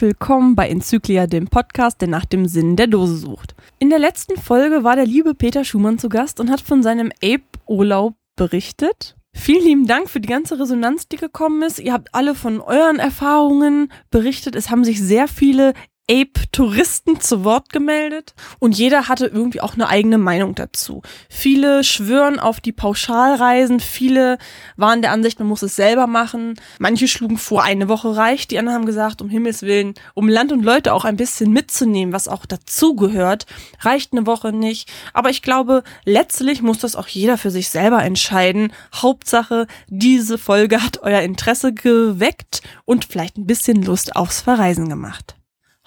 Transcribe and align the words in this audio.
Herzlich 0.00 0.18
willkommen 0.18 0.54
bei 0.54 0.70
Enzyklia, 0.70 1.26
dem 1.26 1.48
Podcast, 1.48 2.00
der 2.00 2.08
nach 2.08 2.24
dem 2.24 2.46
Sinn 2.46 2.74
der 2.74 2.86
Dose 2.86 3.18
sucht. 3.18 3.54
In 3.80 3.90
der 3.90 3.98
letzten 3.98 4.40
Folge 4.40 4.82
war 4.82 4.96
der 4.96 5.04
liebe 5.04 5.34
Peter 5.34 5.62
Schumann 5.62 5.98
zu 5.98 6.08
Gast 6.08 6.40
und 6.40 6.50
hat 6.50 6.62
von 6.62 6.82
seinem 6.82 7.12
Ape-Urlaub 7.22 8.14
berichtet. 8.34 9.14
Vielen 9.34 9.62
lieben 9.62 9.86
Dank 9.86 10.08
für 10.08 10.20
die 10.20 10.28
ganze 10.28 10.58
Resonanz, 10.58 11.06
die 11.06 11.18
gekommen 11.18 11.60
ist. 11.60 11.80
Ihr 11.80 11.92
habt 11.92 12.14
alle 12.14 12.34
von 12.34 12.62
euren 12.62 12.98
Erfahrungen 12.98 13.92
berichtet. 14.10 14.56
Es 14.56 14.70
haben 14.70 14.84
sich 14.84 15.02
sehr 15.02 15.28
viele 15.28 15.74
Ape-Touristen 16.10 17.20
zu 17.20 17.44
Wort 17.44 17.68
gemeldet 17.72 18.34
und 18.58 18.76
jeder 18.76 19.06
hatte 19.06 19.26
irgendwie 19.26 19.60
auch 19.60 19.74
eine 19.74 19.88
eigene 19.88 20.18
Meinung 20.18 20.56
dazu. 20.56 21.02
Viele 21.28 21.84
schwören 21.84 22.40
auf 22.40 22.60
die 22.60 22.72
Pauschalreisen, 22.72 23.78
viele 23.78 24.38
waren 24.76 25.02
der 25.02 25.12
Ansicht, 25.12 25.38
man 25.38 25.46
muss 25.46 25.62
es 25.62 25.76
selber 25.76 26.08
machen. 26.08 26.54
Manche 26.80 27.06
schlugen 27.06 27.38
vor, 27.38 27.62
eine 27.62 27.88
Woche 27.88 28.16
reicht, 28.16 28.50
die 28.50 28.58
anderen 28.58 28.78
haben 28.78 28.86
gesagt, 28.86 29.22
um 29.22 29.28
Himmels 29.28 29.62
Willen, 29.62 29.94
um 30.14 30.28
Land 30.28 30.50
und 30.50 30.64
Leute 30.64 30.94
auch 30.94 31.04
ein 31.04 31.16
bisschen 31.16 31.52
mitzunehmen, 31.52 32.12
was 32.12 32.26
auch 32.26 32.44
dazugehört, 32.44 33.46
reicht 33.80 34.12
eine 34.12 34.26
Woche 34.26 34.52
nicht. 34.52 34.90
Aber 35.12 35.30
ich 35.30 35.42
glaube, 35.42 35.84
letztlich 36.04 36.60
muss 36.60 36.78
das 36.78 36.96
auch 36.96 37.06
jeder 37.06 37.38
für 37.38 37.52
sich 37.52 37.68
selber 37.68 38.02
entscheiden. 38.02 38.72
Hauptsache, 38.92 39.68
diese 39.86 40.38
Folge 40.38 40.82
hat 40.82 41.02
euer 41.02 41.20
Interesse 41.20 41.72
geweckt 41.72 42.62
und 42.84 43.04
vielleicht 43.04 43.38
ein 43.38 43.46
bisschen 43.46 43.82
Lust 43.82 44.16
aufs 44.16 44.40
Verreisen 44.40 44.88
gemacht. 44.88 45.36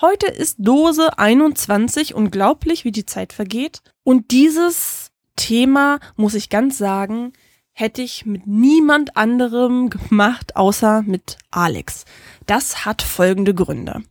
Heute 0.02 0.26
ist 0.26 0.58
Dose 0.58 1.18
21, 1.20 2.16
unglaublich, 2.16 2.84
wie 2.84 2.92
die 2.92 3.06
Zeit 3.06 3.32
vergeht. 3.32 3.82
Und 4.04 4.32
dieses 4.32 5.12
Thema, 5.36 6.00
muss 6.16 6.34
ich 6.34 6.50
ganz 6.50 6.78
sagen, 6.78 7.32
hätte 7.72 8.02
ich 8.02 8.26
mit 8.26 8.48
niemand 8.48 9.16
anderem 9.16 9.90
gemacht, 9.90 10.56
außer 10.56 11.04
mit 11.04 11.38
Alex. 11.52 12.06
Das 12.48 12.86
hat 12.86 13.02
folgende 13.02 13.54
Gründe. 13.54 14.04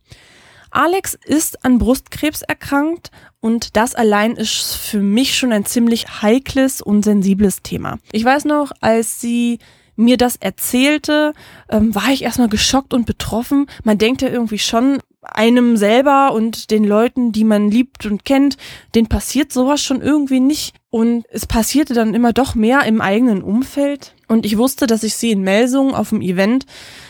Alex 0.71 1.13
ist 1.13 1.63
an 1.63 1.77
Brustkrebs 1.77 2.41
erkrankt 2.41 3.11
und 3.41 3.75
das 3.75 3.93
allein 3.93 4.35
ist 4.35 4.75
für 4.75 4.99
mich 4.99 5.37
schon 5.37 5.51
ein 5.51 5.65
ziemlich 5.65 6.21
heikles 6.23 6.81
und 6.81 7.03
sensibles 7.03 7.61
Thema. 7.61 7.99
Ich 8.11 8.25
weiß 8.25 8.45
noch, 8.45 8.71
als 8.81 9.21
sie 9.21 9.59
mir 9.95 10.17
das 10.17 10.37
erzählte, 10.37 11.33
ähm, 11.69 11.93
war 11.93 12.09
ich 12.09 12.23
erstmal 12.23 12.49
geschockt 12.49 12.93
und 12.93 13.05
betroffen. 13.05 13.67
Man 13.83 13.99
denkt 13.99 14.23
ja 14.23 14.29
irgendwie 14.29 14.57
schon, 14.57 14.99
einem 15.23 15.77
selber 15.77 16.33
und 16.33 16.71
den 16.71 16.83
Leuten, 16.83 17.31
die 17.31 17.43
man 17.43 17.69
liebt 17.69 18.05
und 18.05 18.25
kennt, 18.25 18.57
den 18.95 19.07
passiert 19.07 19.51
sowas 19.51 19.81
schon 19.81 20.01
irgendwie 20.01 20.39
nicht. 20.39 20.75
Und 20.89 21.25
es 21.29 21.45
passierte 21.45 21.93
dann 21.93 22.13
immer 22.13 22.33
doch 22.33 22.55
mehr 22.55 22.83
im 22.85 23.01
eigenen 23.01 23.41
Umfeld. 23.41 24.13
Und 24.27 24.45
ich 24.45 24.57
wusste, 24.57 24.87
dass 24.87 25.03
ich 25.03 25.15
sie 25.15 25.31
in 25.31 25.41
Melsungen 25.41 25.95
auf 25.95 26.09
dem 26.09 26.21
Event 26.21 26.65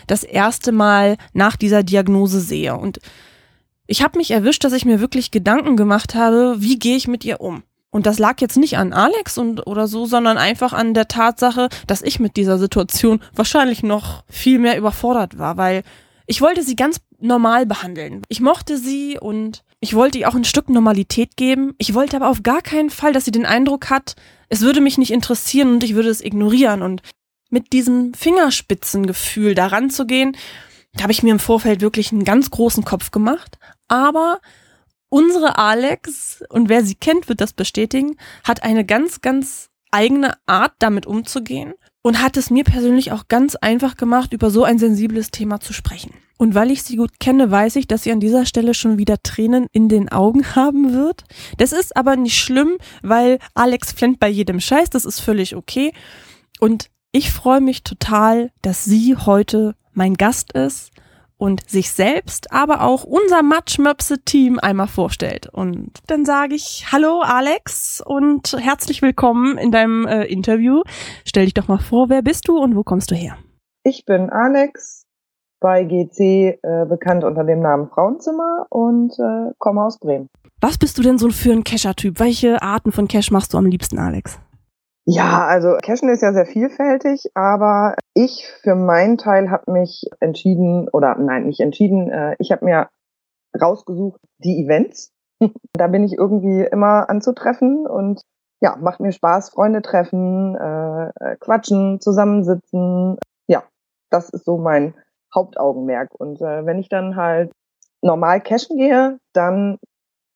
das 0.08 0.23
erste 0.23 0.72
Mal 0.72 1.17
nach 1.34 1.56
dieser 1.56 1.84
Diagnose 1.84 2.39
sehe. 2.39 2.75
Und 2.75 3.00
ich 3.88 4.02
habe 4.02 4.17
mich 4.17 4.31
erwischt, 4.31 4.64
dass 4.64 4.73
ich 4.73 4.86
mir 4.86 5.00
wirklich 5.00 5.31
Gedanken 5.31 5.75
gemacht 5.75 6.16
habe, 6.16 6.56
wie 6.59 6.80
gehe 6.80 6.95
ich 6.95 7.08
mit 7.08 7.25
ihr 7.25 7.41
um? 7.41 7.64
Und 7.94 8.08
das 8.08 8.17
lag 8.17 8.41
jetzt 8.41 8.58
nicht 8.58 8.78
an 8.78 8.91
Alex 8.91 9.38
und 9.38 9.67
oder 9.67 9.88
so, 9.88 10.08
sondern 10.08 10.39
einfach 10.39 10.73
an 10.73 10.95
der 10.95 11.08
Tatsache, 11.08 11.69
dass 11.86 12.02
ich 12.02 12.19
mit 12.19 12.38
dieser 12.38 12.58
Situation 12.58 13.22
wahrscheinlich 13.36 13.84
noch 13.84 14.23
viel 14.28 14.58
mehr 14.58 14.80
überfordert 14.80 15.38
war, 15.38 15.58
weil 15.58 15.84
ich 16.25 16.41
wollte 16.41 16.63
sie 16.63 16.75
ganz 16.75 17.02
normal 17.19 17.66
behandeln. 17.66 18.21
Ich 18.29 18.39
mochte 18.39 18.77
sie 18.77 19.17
und 19.19 19.63
ich 19.79 19.93
wollte 19.93 20.17
ihr 20.17 20.29
auch 20.29 20.35
ein 20.35 20.45
Stück 20.45 20.69
Normalität 20.69 21.35
geben. 21.35 21.75
Ich 21.78 21.94
wollte 21.94 22.16
aber 22.16 22.29
auf 22.29 22.44
gar 22.44 22.61
keinen 22.61 22.89
Fall, 22.89 23.13
dass 23.13 23.25
sie 23.25 23.31
den 23.31 23.45
Eindruck 23.45 23.89
hat, 23.89 24.16
es 24.50 24.61
würde 24.61 24.81
mich 24.81 24.97
nicht 24.97 25.11
interessieren 25.11 25.73
und 25.73 25.84
ich 25.84 25.95
würde 25.95 26.09
es 26.09 26.22
ignorieren. 26.22 26.81
Und 26.81 27.01
mit 27.50 27.73
diesem 27.73 28.13
Fingerspitzengefühl 28.13 29.56
daran 29.56 29.89
zu 29.89 30.06
gehen, 30.06 30.38
da 30.94 31.03
habe 31.03 31.11
ich 31.11 31.23
mir 31.23 31.31
im 31.31 31.39
Vorfeld 31.39 31.81
wirklich 31.81 32.11
einen 32.11 32.23
ganz 32.23 32.51
großen 32.51 32.85
Kopf 32.85 33.11
gemacht. 33.11 33.57
Aber 33.88 34.40
unsere 35.09 35.57
Alex, 35.57 36.44
und 36.50 36.69
wer 36.69 36.85
sie 36.85 36.95
kennt, 36.95 37.29
wird 37.29 37.41
das 37.41 37.53
bestätigen, 37.53 38.16
hat 38.44 38.63
eine 38.63 38.85
ganz, 38.85 39.22
ganz 39.22 39.69
eigene 39.93 40.33
Art, 40.45 40.73
damit 40.79 41.05
umzugehen 41.05 41.73
und 42.01 42.21
hat 42.21 42.37
es 42.37 42.49
mir 42.49 42.63
persönlich 42.63 43.11
auch 43.11 43.27
ganz 43.27 43.55
einfach 43.55 43.95
gemacht, 43.95 44.33
über 44.33 44.49
so 44.49 44.63
ein 44.63 44.77
sensibles 44.77 45.31
Thema 45.31 45.59
zu 45.59 45.73
sprechen. 45.73 46.11
Und 46.37 46.55
weil 46.55 46.71
ich 46.71 46.83
sie 46.83 46.97
gut 46.97 47.19
kenne, 47.19 47.51
weiß 47.51 47.77
ich, 47.77 47.87
dass 47.87 48.03
sie 48.03 48.11
an 48.11 48.19
dieser 48.19 48.45
Stelle 48.45 48.73
schon 48.73 48.97
wieder 48.97 49.21
Tränen 49.23 49.67
in 49.71 49.87
den 49.87 50.11
Augen 50.11 50.43
haben 50.55 50.93
wird. 50.93 51.23
Das 51.57 51.71
ist 51.71 51.95
aber 51.95 52.15
nicht 52.15 52.37
schlimm, 52.37 52.77
weil 53.01 53.39
Alex 53.53 53.93
flennt 53.93 54.19
bei 54.19 54.27
jedem 54.27 54.59
Scheiß, 54.59 54.89
das 54.89 55.05
ist 55.05 55.21
völlig 55.21 55.55
okay. 55.55 55.93
Und 56.59 56.89
ich 57.11 57.31
freue 57.31 57.61
mich 57.61 57.83
total, 57.83 58.51
dass 58.61 58.83
sie 58.83 59.15
heute 59.15 59.75
mein 59.93 60.15
Gast 60.15 60.53
ist 60.53 60.91
und 61.38 61.69
sich 61.69 61.91
selbst, 61.91 62.51
aber 62.51 62.81
auch 62.81 63.03
unser 63.03 63.44
Matschmöpse-Team 63.44 64.59
einmal 64.59 64.88
vorstellt. 64.88 65.47
Und 65.51 65.99
dann 66.07 66.25
sage 66.25 66.55
ich 66.55 66.88
Hallo 66.91 67.21
Alex 67.21 68.01
und 68.05 68.55
herzlich 68.59 69.01
willkommen 69.01 69.57
in 69.57 69.72
deinem 69.72 70.05
äh, 70.05 70.25
Interview. 70.25 70.81
Stell 71.25 71.45
dich 71.45 71.53
doch 71.53 71.67
mal 71.67 71.79
vor, 71.79 72.09
wer 72.09 72.22
bist 72.22 72.47
du 72.47 72.57
und 72.57 72.75
wo 72.75 72.83
kommst 72.83 73.11
du 73.11 73.16
her? 73.16 73.38
Ich 73.83 74.05
bin 74.05 74.29
Alex, 74.29 75.05
bei 75.59 75.85
GC 75.85 76.19
äh, 76.19 76.85
bekannt 76.88 77.23
unter 77.23 77.43
dem 77.43 77.61
Namen 77.61 77.89
Frauenzimmer 77.89 78.67
und 78.69 79.13
äh, 79.17 79.53
komme 79.57 79.83
aus 79.83 79.97
Bremen. 79.97 80.27
Was 80.61 80.77
bist 80.77 80.97
du 80.97 81.01
denn 81.01 81.17
so 81.17 81.29
für 81.29 81.51
ein 81.51 81.63
Cacher-Typ? 81.63 82.19
Welche 82.19 82.61
Arten 82.61 82.91
von 82.91 83.07
Cash 83.07 83.31
machst 83.31 83.53
du 83.53 83.57
am 83.57 83.66
liebsten, 83.66 83.97
Alex? 83.97 84.39
Ja, 85.06 85.46
also 85.47 85.75
Cashen 85.81 86.08
ist 86.09 86.22
ja 86.22 86.31
sehr 86.31 86.46
vielfältig, 86.46 87.25
aber 87.34 87.96
ich 88.14 88.47
für 88.62 88.75
meinen 88.75 89.18
Teil 89.18 89.52
habe 89.52 89.72
mich 89.72 90.06
entschieden, 90.22 90.88
oder 90.90 91.16
nein, 91.18 91.47
nicht 91.47 91.59
entschieden, 91.59 92.09
äh, 92.09 92.36
ich 92.40 92.52
habe 92.52 92.64
mir 92.64 92.88
rausgesucht 93.59 94.22
die 94.38 94.64
Events. 94.64 95.12
da 95.74 95.88
bin 95.88 96.06
ich 96.06 96.14
irgendwie 96.14 96.62
immer 96.64 97.09
anzutreffen 97.09 97.86
und 97.86 98.22
ja, 98.62 98.78
macht 98.78 99.02
mir 99.02 99.12
Spaß, 99.12 99.50
Freunde 99.50 99.81
treffen, 99.81 100.56
äh, 100.56 101.08
äh, 101.09 101.35
quatschen, 101.38 102.00
zusammensitzen. 102.00 103.18
Ja, 103.46 103.64
das 104.09 104.30
ist 104.30 104.46
so 104.46 104.58
mein 104.58 104.94
Hauptaugenmerk. 105.35 106.12
Und 106.18 106.40
äh, 106.40 106.66
wenn 106.66 106.80
ich 106.80 106.88
dann 106.88 107.18
halt 107.18 107.52
normal 108.02 108.40
cashen 108.40 108.78
gehe, 108.78 109.18
dann 109.34 109.80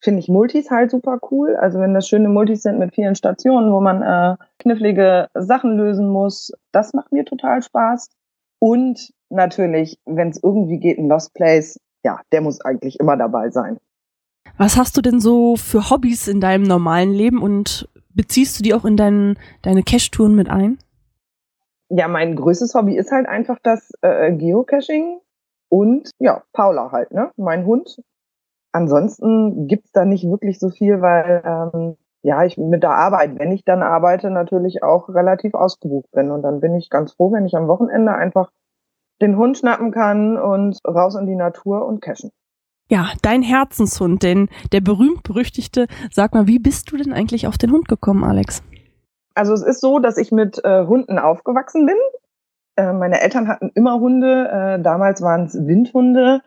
finde 0.01 0.19
ich 0.19 0.29
Multis 0.29 0.69
halt 0.69 0.91
super 0.91 1.19
cool. 1.31 1.55
Also 1.55 1.79
wenn 1.79 1.93
das 1.93 2.07
schöne 2.07 2.29
Multis 2.29 2.63
sind 2.63 2.79
mit 2.79 2.93
vielen 2.93 3.15
Stationen, 3.15 3.71
wo 3.71 3.79
man 3.79 4.01
äh, 4.01 4.35
knifflige 4.59 5.27
Sachen 5.33 5.77
lösen 5.77 6.09
muss, 6.09 6.51
das 6.71 6.93
macht 6.93 7.11
mir 7.11 7.25
total 7.25 7.61
Spaß. 7.61 8.09
Und 8.59 9.13
natürlich, 9.29 9.99
wenn 10.05 10.29
es 10.29 10.41
irgendwie 10.41 10.79
geht, 10.79 10.97
ein 10.97 11.07
Lost 11.07 11.33
Place, 11.33 11.79
ja, 12.03 12.19
der 12.31 12.41
muss 12.41 12.61
eigentlich 12.61 12.99
immer 12.99 13.17
dabei 13.17 13.49
sein. 13.49 13.77
Was 14.57 14.77
hast 14.77 14.97
du 14.97 15.01
denn 15.01 15.19
so 15.19 15.55
für 15.55 15.89
Hobbys 15.89 16.27
in 16.27 16.41
deinem 16.41 16.63
normalen 16.63 17.11
Leben 17.11 17.41
und 17.41 17.89
beziehst 18.13 18.57
du 18.57 18.63
die 18.63 18.73
auch 18.73 18.85
in 18.85 18.97
dein, 18.97 19.37
deine 19.61 19.83
Cache-Touren 19.83 20.35
mit 20.35 20.49
ein? 20.49 20.79
Ja, 21.89 22.07
mein 22.07 22.35
größtes 22.35 22.73
Hobby 22.73 22.97
ist 22.97 23.11
halt 23.11 23.27
einfach 23.27 23.59
das 23.61 23.91
äh, 24.01 24.33
Geocaching 24.33 25.19
und 25.69 26.09
ja, 26.19 26.43
Paula 26.53 26.91
halt, 26.91 27.11
ne? 27.11 27.31
Mein 27.37 27.65
Hund, 27.65 28.01
ansonsten 28.77 29.67
gibt's 29.67 29.91
da 29.91 30.05
nicht 30.05 30.23
wirklich 30.29 30.59
so 30.59 30.69
viel, 30.69 31.01
weil 31.01 31.41
ähm, 31.43 31.97
ja, 32.21 32.43
ich 32.43 32.57
mit 32.57 32.83
der 32.83 32.91
Arbeit, 32.91 33.39
wenn 33.39 33.51
ich 33.51 33.63
dann 33.63 33.81
arbeite, 33.81 34.29
natürlich 34.29 34.83
auch 34.83 35.09
relativ 35.09 35.53
ausgebucht 35.53 36.11
bin. 36.11 36.31
Und 36.31 36.43
dann 36.43 36.59
bin 36.59 36.75
ich 36.75 36.89
ganz 36.89 37.13
froh, 37.13 37.31
wenn 37.31 37.45
ich 37.45 37.55
am 37.55 37.67
Wochenende 37.67 38.13
einfach 38.13 38.51
den 39.21 39.37
Hund 39.37 39.57
schnappen 39.57 39.91
kann 39.91 40.37
und 40.37 40.79
raus 40.85 41.15
in 41.15 41.25
die 41.25 41.35
Natur 41.35 41.85
und 41.85 42.01
cashen. 42.01 42.31
Ja, 42.89 43.07
dein 43.21 43.41
Herzenshund, 43.41 44.23
denn 44.23 44.47
der 44.71 44.81
berühmt-berüchtigte, 44.81 45.87
sag 46.11 46.33
mal, 46.33 46.47
wie 46.47 46.59
bist 46.59 46.91
du 46.91 46.97
denn 46.97 47.13
eigentlich 47.13 47.47
auf 47.47 47.57
den 47.57 47.71
Hund 47.71 47.87
gekommen, 47.87 48.23
Alex? 48.23 48.63
Also 49.35 49.53
es 49.53 49.63
ist 49.63 49.81
so, 49.81 49.99
dass 49.99 50.17
ich 50.17 50.31
mit 50.31 50.63
äh, 50.63 50.85
Hunden 50.85 51.19
aufgewachsen 51.19 51.85
bin. 51.85 51.97
Äh, 52.77 52.93
meine 52.93 53.21
Eltern 53.21 53.47
hatten 53.47 53.71
immer 53.75 53.99
Hunde. 53.99 54.49
Äh, 54.49 54.81
damals 54.81 55.21
waren 55.21 55.45
es 55.45 55.53
Windhunde. 55.53 56.41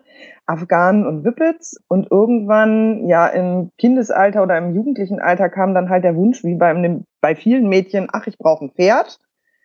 Afghanen 0.47 1.07
und 1.07 1.25
Whippets. 1.25 1.81
Und 1.89 2.11
irgendwann, 2.11 3.07
ja, 3.07 3.27
im 3.27 3.71
Kindesalter 3.79 4.43
oder 4.43 4.59
im 4.59 4.75
jugendlichen 4.75 5.21
Alter 5.21 5.49
kam 5.49 5.75
dann 5.75 5.89
halt 5.89 6.05
der 6.05 6.17
Wunsch, 6.17 6.43
wie 6.43 6.55
bei, 6.55 7.01
bei 7.21 7.37
vielen 7.37 7.69
Mädchen, 7.69 8.09
ach, 8.13 8.27
ich 8.27 8.39
brauche 8.39 8.65
ein 8.65 8.73
Pferd. 8.73 9.19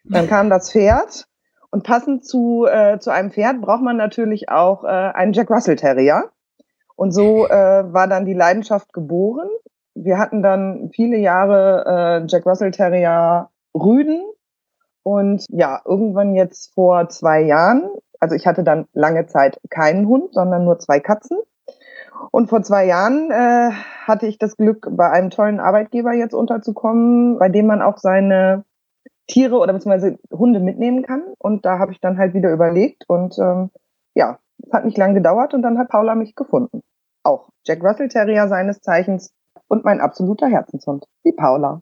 Dann 0.03 0.27
kam 0.27 0.50
das 0.50 0.71
Pferd. 0.71 1.27
Und 1.71 1.83
passend 1.83 2.23
zu, 2.25 2.65
äh, 2.67 3.00
zu 3.00 3.09
einem 3.09 3.31
Pferd 3.31 3.59
braucht 3.62 3.81
man 3.81 3.97
natürlich 3.97 4.50
auch 4.50 4.83
äh, 4.83 4.88
einen 4.88 5.33
Jack 5.33 5.50
Russell 5.50 5.75
Terrier. 5.75 6.29
Und 6.95 7.12
so 7.12 7.47
äh, 7.47 7.91
war 7.94 8.07
dann 8.07 8.25
die 8.25 8.33
Leidenschaft 8.33 8.94
geboren. 8.94 9.50
Wir 9.95 10.17
hatten 10.17 10.41
dann 10.41 10.91
viele 10.94 11.17
Jahre 11.17 12.21
äh, 12.23 12.25
Jack 12.27 12.45
Russell 12.45 12.71
Terrier 12.71 13.50
Rüden. 13.73 14.23
Und 15.06 15.46
ja, 15.50 15.81
irgendwann 15.86 16.34
jetzt 16.34 16.74
vor 16.74 17.10
zwei 17.10 17.42
Jahren 17.42 17.90
also 18.19 18.36
ich 18.36 18.48
hatte 18.48 18.63
dann 18.63 18.88
lange 18.94 19.28
Zeit 19.28 19.60
keinen 19.69 20.07
Hund, 20.07 20.34
sondern 20.34 20.66
nur 20.66 20.80
zwei 20.80 21.00
Katzen. 21.00 21.38
Und 22.31 22.50
vor 22.50 22.63
zwei 22.63 22.86
Jahren 22.86 23.30
äh, 23.30 23.72
hatte 24.06 24.25
ich 24.25 24.38
das 24.38 24.57
Glück, 24.57 24.88
bei 24.92 25.10
einem 25.12 25.30
tollen 25.30 25.60
Arbeitgeber 25.60 26.13
jetzt 26.13 26.34
unterzukommen, 26.34 27.38
bei 27.38 27.50
dem 27.50 27.68
man 27.68 27.81
auch 27.81 27.98
seine 27.98 28.63
Tiere 29.28 29.57
oder 29.57 29.74
beziehungsweise 29.74 30.18
Hunde 30.31 30.60
mitnehmen 30.60 31.04
kann. 31.04 31.24
Und 31.38 31.66
da 31.66 31.78
habe 31.78 31.92
ich 31.92 32.00
dann 32.00 32.18
halt 32.18 32.34
wieder 32.34 32.51
überlegt 32.51 33.04
und 33.08 33.38
ähm, 33.38 33.69
ja, 34.16 34.40
Es 34.66 34.72
hat 34.72 34.86
nicht 34.86 34.98
lange 34.98 35.16
gedauert 35.16 35.54
und 35.54 35.62
dann 35.62 35.78
hat 35.78 35.90
Paula 35.90 36.16
mich 36.16 36.36
gefunden. 36.36 36.81
Auch 37.24 37.50
Jack 37.63 37.84
Russell 37.84 38.08
Terrier 38.08 38.48
seines 38.48 38.81
Zeichens 38.81 39.34
und 39.68 39.84
mein 39.84 40.00
absoluter 40.00 40.48
Herzenshund, 40.48 41.06
die 41.25 41.34
Paula. 41.34 41.81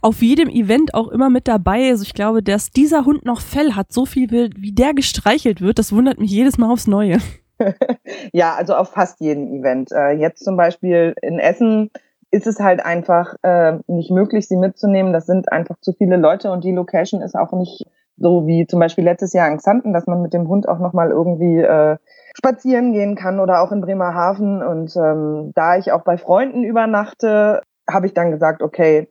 Auf 0.00 0.22
jedem 0.22 0.48
Event 0.48 0.94
auch 0.94 1.08
immer 1.08 1.30
mit 1.30 1.48
dabei. 1.48 1.90
Also 1.90 2.02
ich 2.02 2.14
glaube, 2.14 2.42
dass 2.42 2.70
dieser 2.70 3.04
Hund 3.04 3.24
noch 3.24 3.40
Fell 3.40 3.72
hat, 3.72 3.92
so 3.92 4.06
viel 4.06 4.30
wie 4.30 4.72
der 4.72 4.94
gestreichelt 4.94 5.60
wird, 5.60 5.78
das 5.78 5.92
wundert 5.92 6.18
mich 6.18 6.30
jedes 6.30 6.58
Mal 6.58 6.70
aufs 6.70 6.86
Neue. 6.86 7.18
ja, 8.32 8.54
also 8.54 8.74
auf 8.74 8.90
fast 8.90 9.20
jedem 9.20 9.52
Event. 9.52 9.92
Äh, 9.92 10.12
jetzt 10.12 10.44
zum 10.44 10.56
Beispiel 10.56 11.14
in 11.22 11.38
Essen 11.38 11.90
ist 12.30 12.46
es 12.46 12.58
halt 12.58 12.84
einfach 12.84 13.36
äh, 13.42 13.78
nicht 13.86 14.10
möglich, 14.10 14.48
sie 14.48 14.56
mitzunehmen. 14.56 15.12
Das 15.12 15.26
sind 15.26 15.52
einfach 15.52 15.76
zu 15.80 15.92
viele 15.92 16.16
Leute 16.16 16.50
und 16.50 16.64
die 16.64 16.72
Location 16.72 17.22
ist 17.22 17.36
auch 17.36 17.52
nicht 17.52 17.84
so 18.16 18.46
wie 18.46 18.66
zum 18.66 18.80
Beispiel 18.80 19.04
letztes 19.04 19.32
Jahr 19.32 19.48
in 19.48 19.58
Xanten, 19.58 19.92
dass 19.92 20.06
man 20.06 20.22
mit 20.22 20.32
dem 20.32 20.48
Hund 20.48 20.68
auch 20.68 20.78
nochmal 20.78 21.10
irgendwie 21.10 21.60
äh, 21.60 21.96
spazieren 22.36 22.92
gehen 22.92 23.14
kann 23.14 23.40
oder 23.40 23.60
auch 23.60 23.72
in 23.72 23.80
Bremerhaven. 23.80 24.62
Und 24.62 24.96
ähm, 24.96 25.52
da 25.54 25.76
ich 25.76 25.92
auch 25.92 26.02
bei 26.02 26.16
Freunden 26.16 26.64
übernachte, 26.64 27.62
habe 27.88 28.06
ich 28.06 28.14
dann 28.14 28.30
gesagt, 28.30 28.62
okay, 28.62 29.08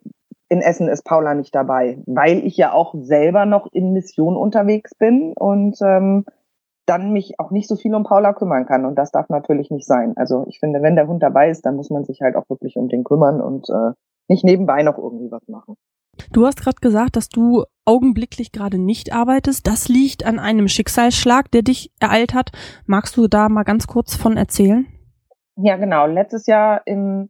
in 0.50 0.62
Essen 0.62 0.88
ist 0.88 1.04
Paula 1.04 1.34
nicht 1.34 1.54
dabei, 1.56 2.00
weil 2.06 2.46
ich 2.46 2.58
ja 2.58 2.74
auch 2.74 2.94
selber 2.98 3.46
noch 3.46 3.68
in 3.72 3.94
Mission 3.94 4.36
unterwegs 4.36 4.94
bin 4.96 5.34
und 5.34 5.78
ähm, 5.82 6.26
dann 6.86 7.12
mich 7.12 7.40
auch 7.40 7.52
nicht 7.52 7.68
so 7.68 7.76
viel 7.76 7.96
um 7.96 8.04
Paula 8.04 8.34
kümmern 8.34 8.66
kann. 8.66 8.86
Und 8.86 8.96
das 8.96 9.12
darf 9.12 9.30
natürlich 9.30 9.72
nicht 9.72 9.88
sein. 9.88 10.14
Also 10.18 10.46
ich 10.48 10.60
finde, 10.60 10.82
wenn 10.82 10.96
der 10.96 11.08
Hund 11.08 11.24
dabei 11.24 11.50
ist, 11.50 11.66
dann 11.66 11.76
muss 11.76 11.90
man 11.90 12.04
sich 12.04 12.22
halt 12.22 12.36
auch 12.36 12.50
wirklich 12.50 12.76
um 12.76 12.90
den 12.90 13.04
kümmern 13.04 13.42
und 13.42 13.70
äh, 13.70 13.92
nicht 14.28 14.44
nebenbei 14.44 14.84
noch 14.84 14.98
irgendwie 14.98 15.32
was 15.32 15.48
machen. 15.48 15.76
Du 16.32 16.46
hast 16.46 16.62
gerade 16.62 16.78
gesagt, 16.80 17.16
dass 17.16 17.30
du 17.30 17.64
augenblicklich 17.86 18.52
gerade 18.52 18.78
nicht 18.78 19.14
arbeitest. 19.14 19.66
Das 19.66 19.88
liegt 19.88 20.26
an 20.26 20.40
einem 20.40 20.68
Schicksalsschlag, 20.68 21.50
der 21.52 21.64
dich 21.64 21.92
ereilt 22.00 22.34
hat. 22.34 22.52
Magst 22.86 23.18
du 23.18 23.28
da 23.28 23.50
mal 23.50 23.64
ganz 23.64 23.88
kurz 23.88 24.16
von 24.16 24.38
erzählen? 24.38 24.86
Ja, 25.56 25.78
genau. 25.78 26.06
Letztes 26.06 26.46
Jahr 26.46 26.82
im 26.86 27.30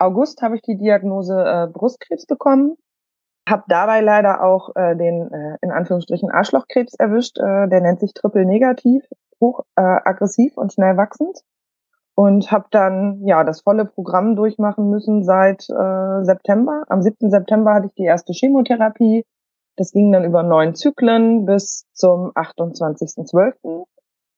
August 0.00 0.42
habe 0.42 0.56
ich 0.56 0.62
die 0.62 0.76
Diagnose 0.76 1.34
äh, 1.34 1.66
Brustkrebs 1.66 2.26
bekommen. 2.26 2.76
Habe 3.48 3.64
dabei 3.68 4.00
leider 4.00 4.42
auch 4.42 4.74
äh, 4.74 4.96
den 4.96 5.30
äh, 5.32 5.56
in 5.62 5.70
Anführungsstrichen 5.70 6.30
Arschlochkrebs 6.30 6.94
erwischt. 6.94 7.38
Äh, 7.38 7.68
der 7.68 7.80
nennt 7.80 8.00
sich 8.00 8.14
triple 8.14 8.46
negativ, 8.46 9.04
hoch 9.40 9.64
äh, 9.76 9.82
aggressiv 9.82 10.56
und 10.56 10.72
schnell 10.72 10.96
wachsend 10.96 11.42
und 12.14 12.52
habe 12.52 12.66
dann 12.70 13.26
ja 13.26 13.44
das 13.44 13.62
volle 13.62 13.86
Programm 13.86 14.36
durchmachen 14.36 14.90
müssen 14.90 15.24
seit 15.24 15.68
äh, 15.70 16.24
September. 16.24 16.84
Am 16.88 17.02
7. 17.02 17.30
September 17.30 17.72
hatte 17.74 17.86
ich 17.86 17.94
die 17.94 18.04
erste 18.04 18.32
Chemotherapie. 18.34 19.24
Das 19.76 19.92
ging 19.92 20.12
dann 20.12 20.24
über 20.24 20.42
neun 20.42 20.74
Zyklen 20.74 21.46
bis 21.46 21.86
zum 21.94 22.32
28.12. 22.32 23.84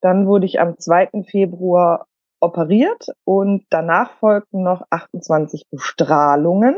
Dann 0.00 0.26
wurde 0.26 0.46
ich 0.46 0.60
am 0.60 0.78
2. 0.78 1.24
Februar 1.28 2.06
operiert 2.42 3.06
und 3.24 3.64
danach 3.70 4.12
folgten 4.18 4.62
noch 4.62 4.82
28 4.90 5.66
Bestrahlungen. 5.70 6.76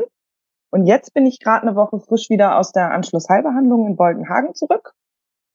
Und 0.71 0.85
jetzt 0.85 1.13
bin 1.13 1.25
ich 1.25 1.39
gerade 1.39 1.67
eine 1.67 1.75
Woche 1.75 1.99
frisch 1.99 2.29
wieder 2.29 2.57
aus 2.57 2.71
der 2.71 2.91
Anschlussheilbehandlung 2.91 3.87
in 3.87 3.95
Boltenhagen 3.95 4.53
zurück 4.55 4.93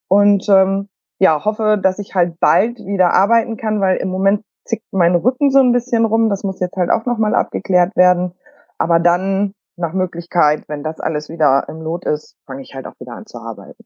und 0.08 0.48
ähm, 0.48 0.88
ja, 1.20 1.44
hoffe, 1.44 1.78
dass 1.80 1.98
ich 1.98 2.14
halt 2.14 2.40
bald 2.40 2.78
wieder 2.78 3.12
arbeiten 3.12 3.56
kann, 3.56 3.80
weil 3.80 3.98
im 3.98 4.08
Moment 4.08 4.42
zickt 4.64 4.86
mein 4.90 5.14
Rücken 5.14 5.50
so 5.50 5.60
ein 5.60 5.72
bisschen 5.72 6.04
rum. 6.04 6.30
Das 6.30 6.42
muss 6.42 6.60
jetzt 6.60 6.76
halt 6.76 6.90
auch 6.90 7.04
nochmal 7.06 7.34
abgeklärt 7.34 7.94
werden. 7.94 8.32
Aber 8.78 8.98
dann 8.98 9.54
nach 9.76 9.92
Möglichkeit, 9.92 10.64
wenn 10.68 10.82
das 10.82 10.98
alles 10.98 11.28
wieder 11.28 11.68
im 11.68 11.82
Lot 11.82 12.06
ist, 12.06 12.36
fange 12.46 12.62
ich 12.62 12.74
halt 12.74 12.86
auch 12.86 12.98
wieder 12.98 13.12
an 13.12 13.26
zu 13.26 13.38
arbeiten. 13.38 13.84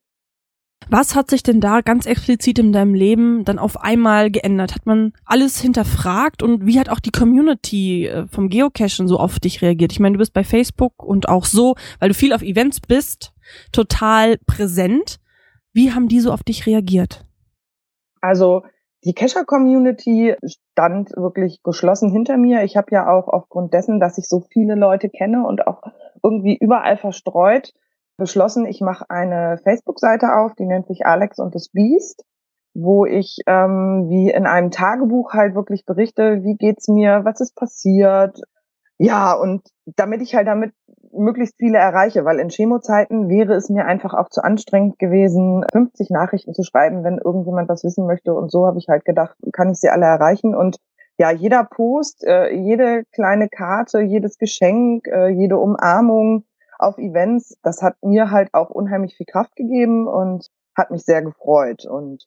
Was 0.90 1.14
hat 1.14 1.31
sich 1.31 1.42
denn 1.42 1.60
da 1.60 1.81
ganz 1.81 2.06
explizit 2.06 2.58
in 2.58 2.72
deinem 2.72 2.94
Leben 2.94 3.44
dann 3.44 3.58
auf 3.58 3.81
einmal 3.81 4.31
geändert? 4.31 4.75
Hat 4.75 4.86
man 4.86 5.12
alles 5.25 5.60
hinterfragt 5.60 6.42
und 6.42 6.66
wie 6.66 6.78
hat 6.78 6.88
auch 6.88 7.00
die 7.00 7.10
Community 7.10 8.06
äh, 8.06 8.26
vom 8.28 8.48
Geocachen 8.48 9.08
so 9.08 9.19
auf 9.19 9.40
dich 9.40 9.62
reagiert? 9.62 9.92
Ich 9.92 10.00
meine, 10.00 10.14
du 10.14 10.19
bist 10.19 10.32
bei 10.32 10.44
Facebook 10.44 11.02
und 11.02 11.28
auch 11.28 11.44
so, 11.44 11.75
weil 12.00 12.08
du 12.08 12.14
viel 12.14 12.32
auf 12.32 12.42
Events 12.42 12.81
bist, 12.81 13.32
total 13.72 14.38
präsent. 14.46 15.19
Wie 15.72 15.92
haben 15.92 16.08
die 16.08 16.20
so 16.20 16.32
auf 16.32 16.42
dich 16.42 16.66
reagiert? 16.66 17.25
Also 18.20 18.62
die 19.04 19.12
Kescher-Community 19.12 20.34
stand 20.46 21.10
wirklich 21.16 21.62
geschlossen 21.62 22.10
hinter 22.10 22.38
mir. 22.38 22.64
Ich 22.64 22.76
habe 22.76 22.88
ja 22.90 23.06
auch 23.06 23.28
aufgrund 23.28 23.75
dessen, 23.75 24.00
dass 24.00 24.16
ich 24.16 24.26
so 24.26 24.40
viele 24.40 24.76
Leute 24.76 25.10
kenne 25.10 25.46
und 25.46 25.66
auch 25.66 25.82
irgendwie 26.22 26.56
überall 26.56 26.96
verstreut, 26.96 27.75
beschlossen, 28.16 28.66
ich 28.66 28.81
mache 28.81 29.08
eine 29.08 29.58
Facebook-Seite 29.64 30.34
auf, 30.37 30.55
die 30.55 30.66
nennt 30.66 30.87
sich 30.87 31.06
Alex 31.06 31.38
und 31.38 31.55
das 31.55 31.69
Biest, 31.69 32.25
wo 32.75 33.05
ich 33.05 33.38
ähm, 33.46 34.06
wie 34.08 34.31
in 34.31 34.46
einem 34.46 34.70
Tagebuch 34.70 35.32
halt 35.32 35.55
wirklich 35.55 35.84
berichte, 35.84 36.43
wie 36.43 36.56
geht's 36.56 36.88
mir, 36.88 37.25
was 37.25 37.40
ist 37.40 37.55
passiert. 37.55 38.40
Ja, 38.99 39.32
und 39.32 39.62
damit 39.96 40.22
ich 40.22 40.34
halt 40.34 40.46
damit 40.46 40.72
möglichst 41.12 41.56
viele 41.58 41.78
erreiche, 41.78 42.25
weil 42.25 42.38
in 42.38 42.50
Chemozeiten 42.50 43.28
wäre 43.28 43.55
es 43.55 43.69
mir 43.69 43.87
einfach 43.87 44.14
auch 44.14 44.28
zu 44.28 44.43
anstrengend 44.43 44.99
gewesen, 44.99 45.64
50 45.72 46.10
Nachrichten 46.10 46.55
zu 46.55 46.62
schreiben, 46.62 47.05
wenn 47.05 47.19
irgendjemand 47.19 47.69
was 47.69 47.84
wissen 47.84 48.06
möchte. 48.06 48.34
Und 48.34 48.50
so 48.50 48.67
habe 48.67 48.78
ich 48.78 48.88
halt 48.88 49.05
gedacht, 49.05 49.37
kann 49.52 49.70
ich 49.70 49.78
sie 49.78 49.88
alle 49.88 50.06
erreichen. 50.06 50.55
Und 50.55 50.78
ja, 51.19 51.31
jeder 51.31 51.64
Post, 51.64 52.25
äh, 52.25 52.50
jede 52.52 53.05
kleine 53.12 53.49
Karte, 53.49 54.00
jedes 54.00 54.38
Geschenk, 54.38 55.06
äh, 55.06 55.28
jede 55.28 55.58
Umarmung 55.58 56.44
auf 56.78 56.98
Events, 56.98 57.56
das 57.62 57.82
hat 57.82 57.96
mir 58.02 58.30
halt 58.30 58.52
auch 58.52 58.70
unheimlich 58.70 59.16
viel 59.16 59.26
Kraft 59.26 59.56
gegeben 59.56 60.08
und 60.08 60.48
hat 60.76 60.90
mich 60.90 61.04
sehr 61.04 61.22
gefreut. 61.22 61.86
Und 61.86 62.24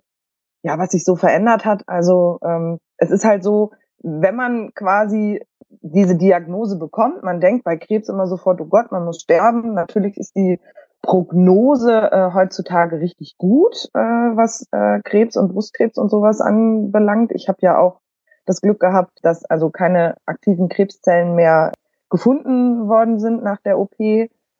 ja, 0.64 0.78
was 0.78 0.92
sich 0.92 1.04
so 1.04 1.16
verändert 1.16 1.66
hat, 1.66 1.84
also 1.88 2.40
ähm, 2.44 2.80
es 2.98 3.12
ist 3.12 3.26
halt 3.26 3.44
so, 3.44 3.72
wenn 4.00 4.36
man 4.36 4.74
quasi 4.74 5.42
diese 5.70 6.16
Diagnose 6.16 6.78
bekommt, 6.78 7.24
man 7.24 7.40
denkt 7.40 7.64
bei 7.64 7.78
Krebs 7.78 8.10
immer 8.10 8.28
sofort, 8.28 8.62
oh 8.62 8.66
Gott, 8.66 8.92
man 8.92 9.06
muss 9.06 9.22
sterben. 9.22 9.74
Natürlich 9.74 10.18
ist 10.18 10.36
die 10.36 10.60
Prognose 11.02 12.12
äh, 12.12 12.34
heutzutage 12.34 13.00
richtig 13.00 13.38
gut, 13.38 13.90
äh, 13.94 14.00
was 14.00 14.68
äh, 14.72 15.02
Krebs 15.04 15.38
und 15.38 15.54
Brustkrebs 15.54 15.98
und 15.98 16.10
sowas 16.10 16.42
anbelangt. 16.42 17.32
Ich 17.34 17.48
habe 17.48 17.60
ja 17.62 17.78
auch 17.78 18.02
das 18.46 18.62
Glück 18.62 18.80
gehabt, 18.80 19.20
dass 19.24 19.46
also 19.46 19.70
keine 19.70 20.16
aktiven 20.26 20.70
Krebszellen 20.70 21.36
mehr 21.36 21.72
gefunden 22.10 22.88
worden 22.88 23.20
sind 23.20 23.44
nach 23.44 23.62
der 23.62 23.78
OP, 23.80 23.96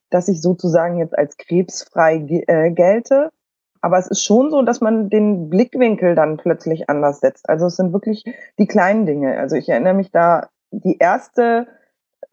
dass 0.10 0.28
ich 0.28 0.42
sozusagen 0.42 0.98
jetzt 0.98 1.18
als 1.18 1.38
krebsfrei 1.38 2.44
äh, 2.48 2.72
gelte. 2.72 3.30
Aber 3.82 3.98
es 3.98 4.08
ist 4.08 4.24
schon 4.24 4.50
so, 4.50 4.64
dass 4.64 4.82
man 4.82 5.10
den 5.10 5.50
Blickwinkel 5.50 6.16
dann 6.16 6.38
plötzlich 6.38 6.90
anders 6.90 7.20
setzt. 7.20 7.48
Also 7.48 7.68
es 7.68 7.76
sind 7.76 7.94
wirklich 7.94 8.24
die 8.58 8.68
kleinen 8.68 9.06
Dinge. 9.06 9.38
Also 9.38 9.56
ich 9.56 9.70
erinnere 9.70 9.94
mich 9.94 10.12
da 10.12 10.48
die 10.72 10.98
erste 10.98 11.68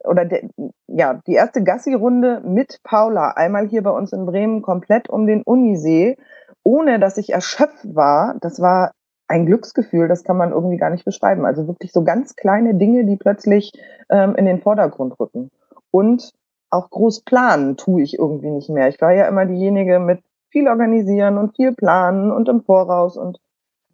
oder 0.03 0.25
de, 0.25 0.49
ja, 0.87 1.21
die 1.27 1.33
erste 1.33 1.63
Gassi-Runde 1.63 2.41
mit 2.45 2.79
Paula, 2.83 3.31
einmal 3.31 3.67
hier 3.67 3.83
bei 3.83 3.91
uns 3.91 4.11
in 4.13 4.25
Bremen, 4.25 4.61
komplett 4.61 5.09
um 5.09 5.25
den 5.25 5.43
Unisee, 5.43 6.17
ohne 6.63 6.99
dass 6.99 7.17
ich 7.17 7.31
erschöpft 7.31 7.95
war. 7.95 8.35
Das 8.41 8.59
war 8.59 8.91
ein 9.27 9.45
Glücksgefühl, 9.45 10.07
das 10.07 10.23
kann 10.23 10.37
man 10.37 10.51
irgendwie 10.51 10.77
gar 10.77 10.89
nicht 10.89 11.05
beschreiben. 11.05 11.45
Also 11.45 11.67
wirklich 11.67 11.91
so 11.91 12.03
ganz 12.03 12.35
kleine 12.35 12.75
Dinge, 12.75 13.05
die 13.05 13.17
plötzlich 13.17 13.71
ähm, 14.09 14.35
in 14.35 14.45
den 14.45 14.61
Vordergrund 14.61 15.19
rücken. 15.19 15.49
Und 15.91 16.31
auch 16.69 16.89
groß 16.89 17.21
planen 17.21 17.77
tue 17.77 18.01
ich 18.01 18.17
irgendwie 18.17 18.51
nicht 18.51 18.69
mehr. 18.69 18.87
Ich 18.89 18.99
war 19.01 19.13
ja 19.13 19.27
immer 19.27 19.45
diejenige 19.45 19.99
mit 19.99 20.21
viel 20.49 20.67
organisieren 20.67 21.37
und 21.37 21.55
viel 21.55 21.73
planen 21.73 22.31
und 22.31 22.49
im 22.49 22.63
Voraus 22.63 23.17
und 23.17 23.39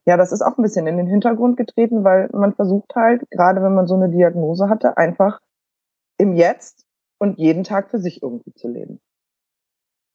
ja, 0.05 0.17
das 0.17 0.31
ist 0.31 0.41
auch 0.41 0.57
ein 0.57 0.63
bisschen 0.63 0.87
in 0.87 0.97
den 0.97 1.07
Hintergrund 1.07 1.57
getreten, 1.57 2.03
weil 2.03 2.29
man 2.33 2.53
versucht 2.53 2.95
halt, 2.95 3.29
gerade 3.29 3.61
wenn 3.61 3.75
man 3.75 3.87
so 3.87 3.95
eine 3.95 4.09
Diagnose 4.09 4.67
hatte, 4.67 4.97
einfach 4.97 5.39
im 6.17 6.33
Jetzt 6.33 6.85
und 7.19 7.37
jeden 7.37 7.63
Tag 7.63 7.91
für 7.91 7.99
sich 7.99 8.23
irgendwie 8.23 8.53
zu 8.53 8.67
leben. 8.67 8.99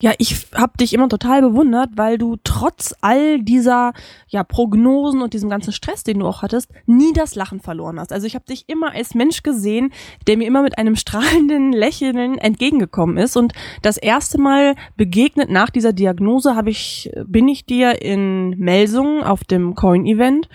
Ja, 0.02 0.12
ich 0.18 0.48
habe 0.54 0.76
dich 0.78 0.92
immer 0.92 1.08
total 1.08 1.40
bewundert, 1.40 1.88
weil 1.94 2.18
du 2.18 2.36
trotz 2.44 2.94
all 3.00 3.40
dieser 3.40 3.94
ja 4.28 4.44
Prognosen 4.44 5.22
und 5.22 5.32
diesem 5.32 5.48
ganzen 5.48 5.72
Stress, 5.72 6.04
den 6.04 6.18
du 6.18 6.26
auch 6.26 6.42
hattest, 6.42 6.70
nie 6.84 7.14
das 7.14 7.34
Lachen 7.34 7.60
verloren 7.60 7.98
hast. 7.98 8.12
Also 8.12 8.26
ich 8.26 8.34
habe 8.34 8.44
dich 8.44 8.68
immer 8.68 8.92
als 8.92 9.14
Mensch 9.14 9.42
gesehen, 9.42 9.94
der 10.26 10.36
mir 10.36 10.46
immer 10.46 10.60
mit 10.60 10.76
einem 10.76 10.96
strahlenden 10.96 11.72
Lächeln 11.72 12.36
entgegengekommen 12.36 13.16
ist 13.16 13.38
und 13.38 13.54
das 13.80 13.96
erste 13.96 14.38
Mal 14.38 14.74
begegnet 14.98 15.48
nach 15.48 15.70
dieser 15.70 15.94
Diagnose 15.94 16.54
habe 16.54 16.68
ich 16.68 17.10
bin 17.26 17.48
ich 17.48 17.64
dir 17.64 18.02
in 18.02 18.50
Melsungen 18.58 19.24
auf 19.24 19.44
dem 19.44 19.74
Coin 19.74 20.04
Event 20.04 20.50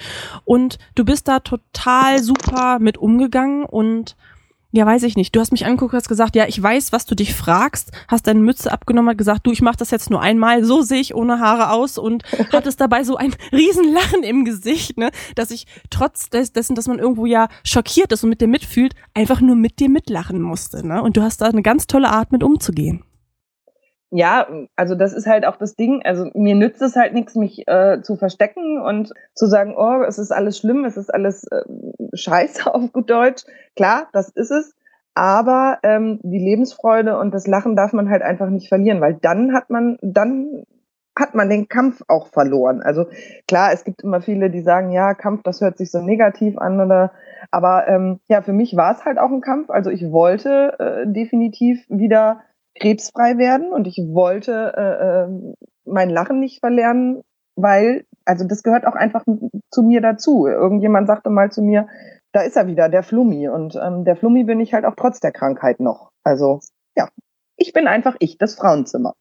und 0.46 0.78
du 0.94 1.04
bist 1.04 1.28
da 1.28 1.40
total 1.40 2.22
super 2.22 2.78
mit 2.78 3.00
umgegangen 3.00 3.66
und 3.66 4.16
ja, 4.72 4.86
weiß 4.86 5.04
ich 5.04 5.18
nicht. 5.18 5.36
Du 5.36 5.40
hast 5.40 5.52
mich 5.52 5.66
angeguckt, 5.66 5.94
hast 5.94 6.08
gesagt, 6.08 6.36
ja, 6.36 6.48
ich 6.48 6.62
weiß, 6.62 6.94
was 6.94 7.06
du 7.06 7.14
dich 7.14 7.36
fragst, 7.36 7.92
hast 8.08 8.28
deine 8.28 8.40
Mütze 8.40 8.72
abgenommen, 8.72 9.10
hat 9.10 9.18
gesagt, 9.18 9.46
du, 9.46 9.52
ich 9.52 9.62
mach 9.62 9.76
das 9.76 9.92
jetzt 9.92 10.10
nur 10.10 10.22
einmal, 10.22 10.64
so 10.64 10.82
sehe 10.82 11.02
ich 11.02 11.14
ohne 11.14 11.40
Haare 11.40 11.72
aus 11.72 11.98
und 11.98 12.24
hattest 12.54 12.80
dabei 12.80 13.04
so 13.04 13.18
ein 13.18 13.36
Riesenlachen 13.52 14.24
im 14.24 14.46
Gesicht, 14.46 14.98
ne, 14.98 15.12
dass 15.36 15.52
ich 15.52 15.68
trotz 15.90 16.30
des, 16.30 16.54
dessen, 16.54 16.76
dass 16.76 16.88
man 16.88 17.00
irgendwo 17.00 17.26
ja 17.26 17.50
schockiert 17.66 18.14
ist 18.14 18.24
und 18.24 18.30
mit 18.30 18.40
dir 18.40 18.48
mitfühlt, 18.48 18.96
einfach 19.14 19.42
nur 19.42 19.56
mit 19.56 19.80
dir 19.80 19.90
mitlachen 19.90 20.42
musste, 20.42 20.86
ne? 20.88 21.02
Und 21.02 21.18
du 21.18 21.22
hast 21.22 21.42
da 21.42 21.48
eine 21.48 21.62
ganz 21.62 21.88
tolle 21.88 22.10
Art 22.10 22.32
mit 22.32 22.44
umzugehen. 22.44 23.04
Ja, 24.12 24.46
also 24.76 24.96
das 24.96 25.14
ist 25.14 25.26
halt 25.26 25.46
auch 25.46 25.56
das 25.56 25.76
Ding. 25.76 26.02
Also 26.04 26.30
mir 26.34 26.56
nützt 26.56 26.82
es 26.82 26.96
halt 26.98 27.14
nichts, 27.14 27.36
mich 27.36 27.68
äh, 27.68 28.02
zu 28.02 28.18
verstecken 28.18 28.82
und 28.82 29.14
zu 29.34 29.48
sagen, 29.48 29.74
oh, 29.76 30.04
es 30.06 30.20
ist 30.20 30.32
alles 30.32 30.58
schlimm, 30.58 30.84
es 30.84 30.98
ist 30.98 31.14
alles 31.14 31.46
äh, 31.46 31.64
scheiße 32.14 32.74
auf 32.74 32.92
gut 32.92 33.10
Deutsch. 33.10 33.44
Klar, 33.76 34.08
das 34.12 34.30
ist 34.30 34.52
es. 34.52 34.76
Aber 35.14 35.80
ähm, 35.84 36.20
die 36.24 36.40
Lebensfreude 36.40 37.18
und 37.18 37.34
das 37.34 37.48
Lachen 37.48 37.76
darf 37.76 37.94
man 37.94 38.10
halt 38.10 38.22
einfach 38.22 38.50
nicht 38.50 38.70
verlieren, 38.70 39.02
weil 39.02 39.14
dann 39.14 39.54
hat 39.54 39.70
man, 39.70 39.98
dann 40.02 40.64
hat 41.18 41.36
man 41.36 41.50
den 41.50 41.68
Kampf 41.68 42.02
auch 42.08 42.28
verloren. 42.28 42.82
Also 42.82 43.08
klar, 43.48 43.72
es 43.74 43.84
gibt 43.84 44.04
immer 44.04 44.22
viele, 44.22 44.50
die 44.50 44.62
sagen, 44.62 44.92
ja, 44.92 45.14
Kampf, 45.14 45.44
das 45.44 45.62
hört 45.62 45.78
sich 45.78 45.92
so 45.92 46.02
negativ 46.02 46.58
an 46.58 46.80
oder 46.80 47.12
aber 47.50 47.88
ähm, 47.88 48.20
ja, 48.28 48.42
für 48.42 48.54
mich 48.54 48.76
war 48.78 48.94
es 48.94 49.04
halt 49.04 49.18
auch 49.18 49.32
ein 49.32 49.42
Kampf. 49.42 49.70
Also 49.70 49.90
ich 49.90 50.12
wollte 50.12 50.80
äh, 50.80 51.12
definitiv 51.12 51.86
wieder 51.90 52.44
krebsfrei 52.82 53.38
werden 53.38 53.72
und 53.72 53.88
ich 53.88 53.98
wollte 53.98 54.74
äh, 54.76 55.24
äh, 55.24 55.66
mein 55.86 56.10
Lachen 56.10 56.40
nicht 56.40 56.60
verlernen, 56.60 57.22
weil, 57.56 58.06
also 58.26 58.46
das 58.48 58.64
gehört 58.64 58.86
auch 58.86 58.96
einfach 58.96 59.24
zu 59.70 59.84
mir 59.84 60.02
dazu. 60.02 60.48
Irgendjemand 60.48 61.08
sagte 61.08 61.30
mal 61.30 61.52
zu 61.52 61.62
mir, 61.62 61.88
da 62.32 62.42
ist 62.42 62.58
er 62.58 62.68
wieder, 62.68 62.90
der 62.90 63.04
Flummi. 63.04 63.50
Und 63.50 63.76
ähm, 63.76 64.04
der 64.04 64.16
Flummi 64.16 64.44
bin 64.44 64.60
ich 64.60 64.74
halt 64.74 64.86
auch 64.86 64.96
trotz 64.96 65.20
der 65.20 65.32
Krankheit 65.32 65.80
noch. 65.80 66.12
Also 66.24 66.60
ja, 66.96 67.10
ich 67.56 67.74
bin 67.74 67.88
einfach 67.88 68.16
ich, 68.20 68.38
das 68.38 68.56
Frauenzimmer. 68.56 69.14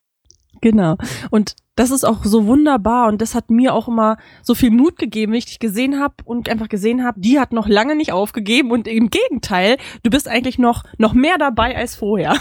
Genau. 0.62 0.96
Und 1.30 1.54
das 1.76 1.90
ist 1.90 2.04
auch 2.04 2.24
so 2.24 2.46
wunderbar 2.46 3.08
und 3.08 3.22
das 3.22 3.34
hat 3.34 3.50
mir 3.50 3.74
auch 3.74 3.88
immer 3.88 4.18
so 4.42 4.54
viel 4.54 4.70
Mut 4.70 4.98
gegeben, 4.98 5.32
wenn 5.32 5.38
ich 5.38 5.46
dich 5.46 5.58
gesehen 5.58 5.98
habe 5.98 6.14
und 6.24 6.48
einfach 6.48 6.68
gesehen 6.68 7.04
habe, 7.04 7.20
die 7.20 7.40
hat 7.40 7.52
noch 7.52 7.68
lange 7.68 7.96
nicht 7.96 8.12
aufgegeben 8.12 8.70
und 8.70 8.86
im 8.86 9.08
Gegenteil, 9.08 9.78
du 10.02 10.10
bist 10.10 10.28
eigentlich 10.28 10.58
noch 10.58 10.84
noch 10.98 11.14
mehr 11.14 11.38
dabei 11.38 11.76
als 11.76 11.96
vorher. 11.96 12.34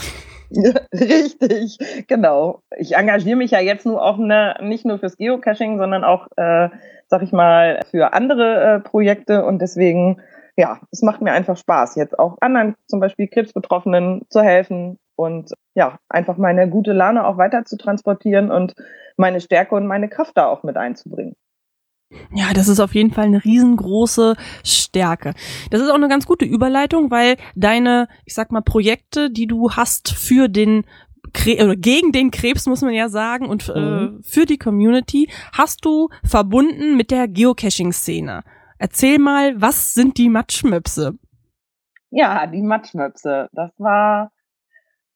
richtig, 0.93 1.77
genau. 2.07 2.61
Ich 2.77 2.95
engagiere 2.95 3.37
mich 3.37 3.51
ja 3.51 3.59
jetzt 3.59 3.85
nur 3.85 4.03
auch 4.03 4.17
ne, 4.17 4.55
nicht 4.61 4.85
nur 4.85 4.99
fürs 4.99 5.17
Geocaching, 5.17 5.77
sondern 5.77 6.03
auch, 6.03 6.27
äh, 6.37 6.69
sag 7.07 7.21
ich 7.21 7.31
mal, 7.31 7.81
für 7.91 8.13
andere 8.13 8.75
äh, 8.75 8.79
Projekte 8.79 9.45
und 9.45 9.61
deswegen, 9.61 10.21
ja, 10.57 10.79
es 10.91 11.01
macht 11.01 11.21
mir 11.21 11.31
einfach 11.31 11.57
Spaß, 11.57 11.95
jetzt 11.95 12.17
auch 12.17 12.37
anderen, 12.41 12.75
zum 12.87 12.99
Beispiel 12.99 13.27
Krebsbetroffenen 13.27 14.23
zu 14.29 14.41
helfen 14.41 14.97
und 15.15 15.53
ja, 15.75 15.99
einfach 16.09 16.37
meine 16.37 16.69
gute 16.69 16.93
Laune 16.93 17.25
auch 17.27 17.37
weiter 17.37 17.65
zu 17.65 17.77
transportieren 17.77 18.51
und 18.51 18.73
meine 19.17 19.41
Stärke 19.41 19.75
und 19.75 19.85
meine 19.85 20.09
Kraft 20.09 20.37
da 20.37 20.47
auch 20.47 20.63
mit 20.63 20.77
einzubringen. 20.77 21.35
Ja, 22.33 22.53
das 22.53 22.67
ist 22.67 22.79
auf 22.79 22.95
jeden 22.95 23.11
Fall 23.11 23.25
eine 23.25 23.43
riesengroße 23.43 24.35
Stärke. 24.63 25.33
Das 25.69 25.81
ist 25.81 25.89
auch 25.89 25.95
eine 25.95 26.07
ganz 26.07 26.25
gute 26.25 26.45
Überleitung, 26.45 27.11
weil 27.11 27.37
deine, 27.55 28.07
ich 28.25 28.33
sag 28.33 28.51
mal, 28.51 28.61
Projekte, 28.61 29.29
die 29.29 29.45
du 29.45 29.71
hast 29.71 30.09
für 30.09 30.47
den 30.47 30.85
Kre 31.33 31.63
oder 31.63 31.75
gegen 31.75 32.11
den 32.11 32.31
Krebs, 32.31 32.65
muss 32.65 32.81
man 32.81 32.93
ja 32.93 33.09
sagen, 33.09 33.47
und 33.47 33.69
äh, 33.69 33.79
mhm. 33.79 34.19
äh, 34.19 34.23
für 34.23 34.45
die 34.45 34.57
Community, 34.57 35.29
hast 35.53 35.85
du 35.85 36.09
verbunden 36.23 36.97
mit 36.97 37.11
der 37.11 37.27
Geocaching-Szene. 37.27 38.43
Erzähl 38.79 39.19
mal, 39.19 39.61
was 39.61 39.93
sind 39.93 40.17
die 40.17 40.29
Matschmöpse? 40.29 41.13
Ja, 42.09 42.47
die 42.47 42.63
Matschmöpse. 42.63 43.49
Das 43.51 43.71
war 43.77 44.31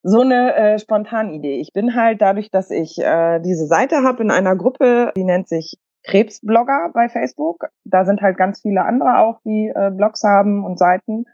so 0.04 0.20
eine 0.20 0.54
äh, 0.54 0.80
Spontanidee. 0.80 1.60
Ich 1.60 1.72
bin 1.74 1.96
halt 1.96 2.22
dadurch, 2.22 2.52
dass 2.52 2.70
ich 2.70 3.00
äh, 3.00 3.40
diese 3.40 3.66
Seite 3.66 4.04
habe 4.04 4.22
in 4.22 4.32
einer 4.32 4.56
Gruppe, 4.56 5.12
die 5.16 5.24
nennt 5.24 5.48
sich 5.48 5.78
Krebsblogger 6.04 6.92
bei 6.94 7.10
Facebook. 7.10 7.66
Da 7.86 8.06
sind 8.06 8.22
halt 8.22 8.38
ganz 8.38 8.62
viele 8.62 8.84
andere 8.86 9.20
auch, 9.20 9.40
die 9.46 9.72
äh, 9.74 9.92
Blogs 9.92 10.24
haben 10.24 10.64
und 10.64 10.78
Seiten. 10.78 11.26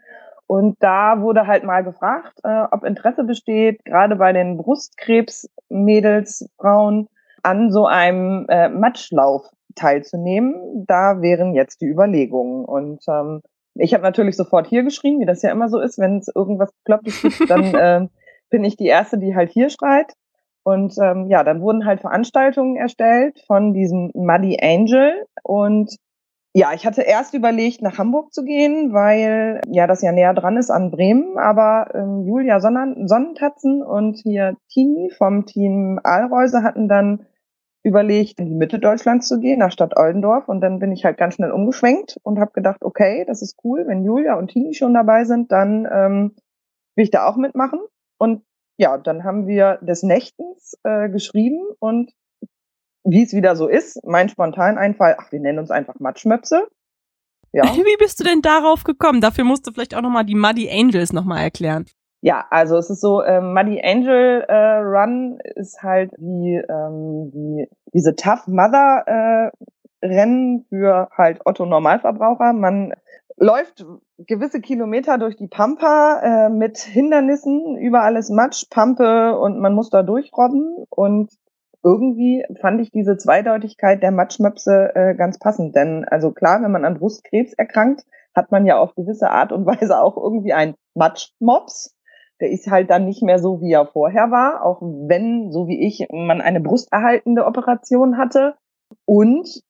Und 0.46 0.76
da 0.80 1.20
wurde 1.20 1.46
halt 1.46 1.64
mal 1.64 1.84
gefragt, 1.84 2.40
äh, 2.42 2.64
ob 2.70 2.84
Interesse 2.84 3.24
besteht, 3.24 3.84
gerade 3.84 4.16
bei 4.16 4.32
den 4.32 4.56
Brustkrebs-Mädels, 4.56 6.48
Frauen, 6.56 7.08
an 7.42 7.70
so 7.70 7.86
einem 7.86 8.46
äh, 8.48 8.68
Matschlauf 8.68 9.48
teilzunehmen. 9.76 10.84
Da 10.86 11.22
wären 11.22 11.54
jetzt 11.54 11.80
die 11.80 11.86
Überlegungen. 11.86 12.64
Und 12.64 13.02
ähm, 13.08 13.42
ich 13.74 13.94
habe 13.94 14.02
natürlich 14.02 14.36
sofort 14.36 14.66
hier 14.66 14.82
geschrieben, 14.82 15.20
wie 15.20 15.26
das 15.26 15.42
ja 15.42 15.52
immer 15.52 15.68
so 15.68 15.78
ist, 15.78 15.98
wenn 15.98 16.18
es 16.18 16.28
irgendwas 16.34 16.72
Beklopptes 16.84 17.22
gibt, 17.22 17.48
dann 17.48 17.64
äh, 17.74 18.08
bin 18.50 18.64
ich 18.64 18.76
die 18.76 18.86
Erste, 18.86 19.18
die 19.18 19.34
halt 19.34 19.50
hier 19.50 19.70
schreit. 19.70 20.14
Und 20.62 20.94
ähm, 21.02 21.28
ja, 21.28 21.42
dann 21.42 21.62
wurden 21.62 21.86
halt 21.86 22.00
Veranstaltungen 22.00 22.76
erstellt 22.76 23.42
von 23.46 23.72
diesem 23.72 24.10
Muddy 24.14 24.58
Angel. 24.60 25.26
Und 25.42 25.96
ja, 26.52 26.72
ich 26.74 26.84
hatte 26.84 27.02
erst 27.02 27.34
überlegt, 27.34 27.80
nach 27.80 27.98
Hamburg 27.98 28.32
zu 28.32 28.44
gehen, 28.44 28.92
weil 28.92 29.60
ja 29.68 29.86
das 29.86 30.02
ja 30.02 30.12
näher 30.12 30.34
dran 30.34 30.56
ist 30.56 30.70
an 30.70 30.90
Bremen. 30.90 31.38
Aber 31.38 31.94
ähm, 31.94 32.26
Julia 32.26 32.60
Sonnen 32.60 33.08
Sonnentatzen 33.08 33.82
und 33.82 34.18
hier 34.18 34.56
Tini 34.68 35.10
vom 35.16 35.46
Team 35.46 36.00
Aalreuse 36.02 36.62
hatten 36.62 36.88
dann 36.88 37.26
überlegt, 37.82 38.38
in 38.38 38.46
die 38.46 38.54
Mitte 38.54 38.78
Deutschlands 38.78 39.28
zu 39.28 39.40
gehen, 39.40 39.60
nach 39.60 39.72
Stadt 39.72 39.96
Oldendorf. 39.96 40.48
Und 40.48 40.60
dann 40.60 40.80
bin 40.80 40.92
ich 40.92 41.04
halt 41.04 41.16
ganz 41.16 41.34
schnell 41.34 41.52
umgeschwenkt 41.52 42.18
und 42.22 42.38
habe 42.38 42.52
gedacht, 42.52 42.82
okay, 42.82 43.24
das 43.26 43.42
ist 43.42 43.56
cool, 43.64 43.86
wenn 43.86 44.04
Julia 44.04 44.34
und 44.34 44.48
Tini 44.48 44.74
schon 44.74 44.92
dabei 44.92 45.24
sind, 45.24 45.50
dann 45.52 45.88
ähm, 45.90 46.34
will 46.96 47.04
ich 47.04 47.10
da 47.10 47.26
auch 47.26 47.36
mitmachen. 47.36 47.80
Und 48.18 48.42
ja, 48.80 48.96
dann 48.96 49.24
haben 49.24 49.46
wir 49.46 49.78
des 49.82 50.02
Nächtens 50.02 50.74
äh, 50.84 51.10
geschrieben 51.10 51.60
und 51.80 52.12
wie 53.04 53.22
es 53.22 53.34
wieder 53.34 53.54
so 53.54 53.68
ist, 53.68 54.00
mein 54.06 54.30
Spontaneinfall, 54.30 55.16
ach, 55.18 55.30
wir 55.30 55.38
nennen 55.38 55.58
uns 55.58 55.70
einfach 55.70 56.00
Matschmöpse. 56.00 56.66
Ja. 57.52 57.64
Wie 57.74 57.96
bist 57.98 58.20
du 58.20 58.24
denn 58.24 58.40
darauf 58.40 58.84
gekommen? 58.84 59.20
Dafür 59.20 59.44
musst 59.44 59.66
du 59.66 59.72
vielleicht 59.72 59.94
auch 59.94 60.00
nochmal 60.00 60.24
die 60.24 60.34
Muddy 60.34 60.70
Angels 60.70 61.12
nochmal 61.12 61.42
erklären. 61.42 61.84
Ja, 62.22 62.46
also 62.50 62.78
es 62.78 62.88
ist 62.88 63.02
so, 63.02 63.22
ähm, 63.22 63.52
Muddy 63.52 63.82
Angel 63.82 64.44
äh, 64.48 64.76
Run 64.78 65.38
ist 65.56 65.82
halt 65.82 66.12
wie, 66.16 66.54
ähm, 66.54 67.30
wie 67.34 67.68
diese 67.92 68.14
Tough 68.14 68.46
Mother 68.46 69.04
äh, 69.06 70.06
Rennen 70.06 70.64
für 70.70 71.10
halt 71.16 71.40
Otto 71.44 71.66
Normalverbraucher. 71.66 72.54
Man 72.54 72.94
läuft 73.40 73.86
gewisse 74.18 74.60
Kilometer 74.60 75.18
durch 75.18 75.34
die 75.34 75.48
Pampa 75.48 76.20
äh, 76.22 76.48
mit 76.50 76.78
Hindernissen, 76.78 77.76
überall 77.78 78.16
ist 78.16 78.30
Matsch, 78.30 78.66
Pampe 78.70 79.36
und 79.38 79.58
man 79.58 79.74
muss 79.74 79.88
da 79.88 80.02
durchrobben 80.02 80.84
und 80.90 81.32
irgendwie 81.82 82.44
fand 82.60 82.82
ich 82.82 82.90
diese 82.90 83.16
Zweideutigkeit 83.16 84.02
der 84.02 84.10
Matschmöpse 84.10 84.94
äh, 84.94 85.14
ganz 85.14 85.38
passend, 85.38 85.74
denn 85.74 86.04
also 86.04 86.32
klar, 86.32 86.62
wenn 86.62 86.70
man 86.70 86.84
an 86.84 86.98
Brustkrebs 86.98 87.54
erkrankt, 87.54 88.04
hat 88.34 88.52
man 88.52 88.66
ja 88.66 88.78
auf 88.78 88.94
gewisse 88.94 89.30
Art 89.30 89.52
und 89.52 89.64
Weise 89.66 90.00
auch 90.00 90.18
irgendwie 90.18 90.52
ein 90.52 90.74
Matschmops. 90.94 91.96
Der 92.40 92.50
ist 92.50 92.70
halt 92.70 92.90
dann 92.90 93.06
nicht 93.06 93.22
mehr 93.22 93.38
so, 93.38 93.60
wie 93.60 93.72
er 93.72 93.86
vorher 93.86 94.30
war, 94.30 94.64
auch 94.64 94.80
wenn, 94.80 95.50
so 95.50 95.66
wie 95.66 95.86
ich, 95.86 96.06
man 96.10 96.40
eine 96.40 96.60
brusterhaltende 96.60 97.44
Operation 97.44 98.16
hatte. 98.16 98.54
Und 99.04 99.62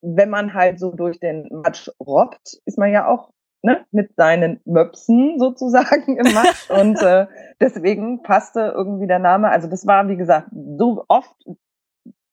wenn 0.00 0.30
man 0.30 0.54
halt 0.54 0.78
so 0.78 0.92
durch 0.92 1.20
den 1.20 1.48
Matsch 1.50 1.90
robbt, 2.00 2.60
ist 2.64 2.78
man 2.78 2.92
ja 2.92 3.06
auch 3.06 3.30
ne, 3.62 3.84
mit 3.90 4.14
seinen 4.16 4.60
Möpsen 4.64 5.34
sozusagen 5.38 6.16
im 6.16 6.34
Matsch. 6.34 6.70
und 6.70 7.00
äh, 7.02 7.26
deswegen 7.60 8.22
passte 8.22 8.72
irgendwie 8.74 9.06
der 9.06 9.18
Name. 9.18 9.50
Also 9.50 9.68
das 9.68 9.86
war, 9.86 10.08
wie 10.08 10.16
gesagt, 10.16 10.48
so 10.52 11.04
oft 11.08 11.34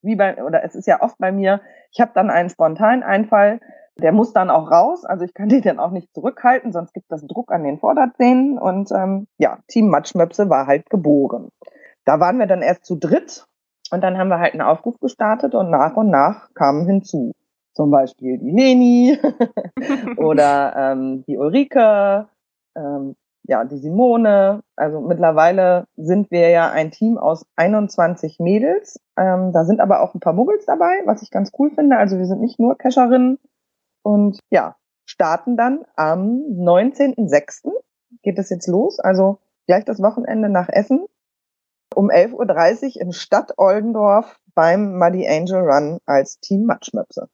wie 0.02 0.16
bei, 0.16 0.42
oder 0.42 0.62
es 0.62 0.74
ist 0.74 0.86
ja 0.86 1.02
oft 1.02 1.18
bei 1.18 1.32
mir, 1.32 1.60
ich 1.90 2.00
habe 2.00 2.12
dann 2.14 2.30
einen 2.30 2.48
spontanen 2.48 3.02
Einfall, 3.02 3.60
der 3.98 4.12
muss 4.12 4.32
dann 4.32 4.50
auch 4.50 4.70
raus. 4.70 5.04
Also 5.04 5.24
ich 5.24 5.34
kann 5.34 5.48
den 5.48 5.62
dann 5.62 5.80
auch 5.80 5.90
nicht 5.90 6.12
zurückhalten, 6.14 6.72
sonst 6.72 6.92
gibt 6.92 7.10
das 7.10 7.26
Druck 7.26 7.50
an 7.50 7.64
den 7.64 7.78
Vorderzähnen. 7.78 8.58
Und 8.58 8.92
ähm, 8.92 9.26
ja, 9.38 9.58
Team 9.68 9.88
Matschmöpse 9.88 10.48
war 10.48 10.66
halt 10.66 10.88
geboren. 10.90 11.48
Da 12.04 12.20
waren 12.20 12.38
wir 12.38 12.46
dann 12.46 12.62
erst 12.62 12.84
zu 12.84 12.96
dritt 12.96 13.46
und 13.90 14.02
dann 14.04 14.16
haben 14.16 14.28
wir 14.28 14.38
halt 14.38 14.52
einen 14.52 14.62
Aufruf 14.62 15.00
gestartet 15.00 15.54
und 15.54 15.70
nach 15.70 15.96
und 15.96 16.10
nach 16.10 16.52
kamen 16.54 16.86
hinzu 16.86 17.32
zum 17.76 17.90
Beispiel 17.90 18.38
die 18.38 18.50
Leni 18.50 19.18
oder 20.16 20.74
ähm, 20.76 21.24
die 21.26 21.36
Ulrike, 21.36 22.26
ähm, 22.74 23.16
ja, 23.42 23.64
die 23.64 23.76
Simone. 23.76 24.62
Also 24.76 25.00
mittlerweile 25.02 25.86
sind 25.94 26.30
wir 26.30 26.48
ja 26.48 26.70
ein 26.70 26.90
Team 26.90 27.18
aus 27.18 27.44
21 27.56 28.38
Mädels. 28.40 28.98
Ähm, 29.18 29.52
da 29.52 29.64
sind 29.64 29.80
aber 29.80 30.00
auch 30.00 30.14
ein 30.14 30.20
paar 30.20 30.32
Muggels 30.32 30.64
dabei, 30.64 31.02
was 31.04 31.22
ich 31.22 31.30
ganz 31.30 31.52
cool 31.58 31.70
finde. 31.70 31.98
Also 31.98 32.16
wir 32.16 32.24
sind 32.24 32.40
nicht 32.40 32.58
nur 32.58 32.78
Cacherinnen. 32.78 33.38
Und 34.02 34.40
ja, 34.50 34.76
starten 35.04 35.58
dann 35.58 35.84
am 35.96 36.44
19.06. 36.48 37.72
geht 38.22 38.38
es 38.38 38.48
jetzt 38.48 38.68
los. 38.68 38.98
Also 39.00 39.38
gleich 39.66 39.84
das 39.84 40.00
Wochenende 40.00 40.48
nach 40.48 40.70
Essen. 40.70 41.04
Um 41.94 42.10
11.30 42.10 42.96
Uhr 42.96 43.02
in 43.02 43.12
Stadt 43.12 43.52
Oldendorf 43.58 44.40
beim 44.54 44.98
Muddy 44.98 45.28
Angel 45.28 45.60
Run 45.60 45.98
als 46.06 46.40
Team 46.40 46.64
Matschmöpse. 46.64 47.28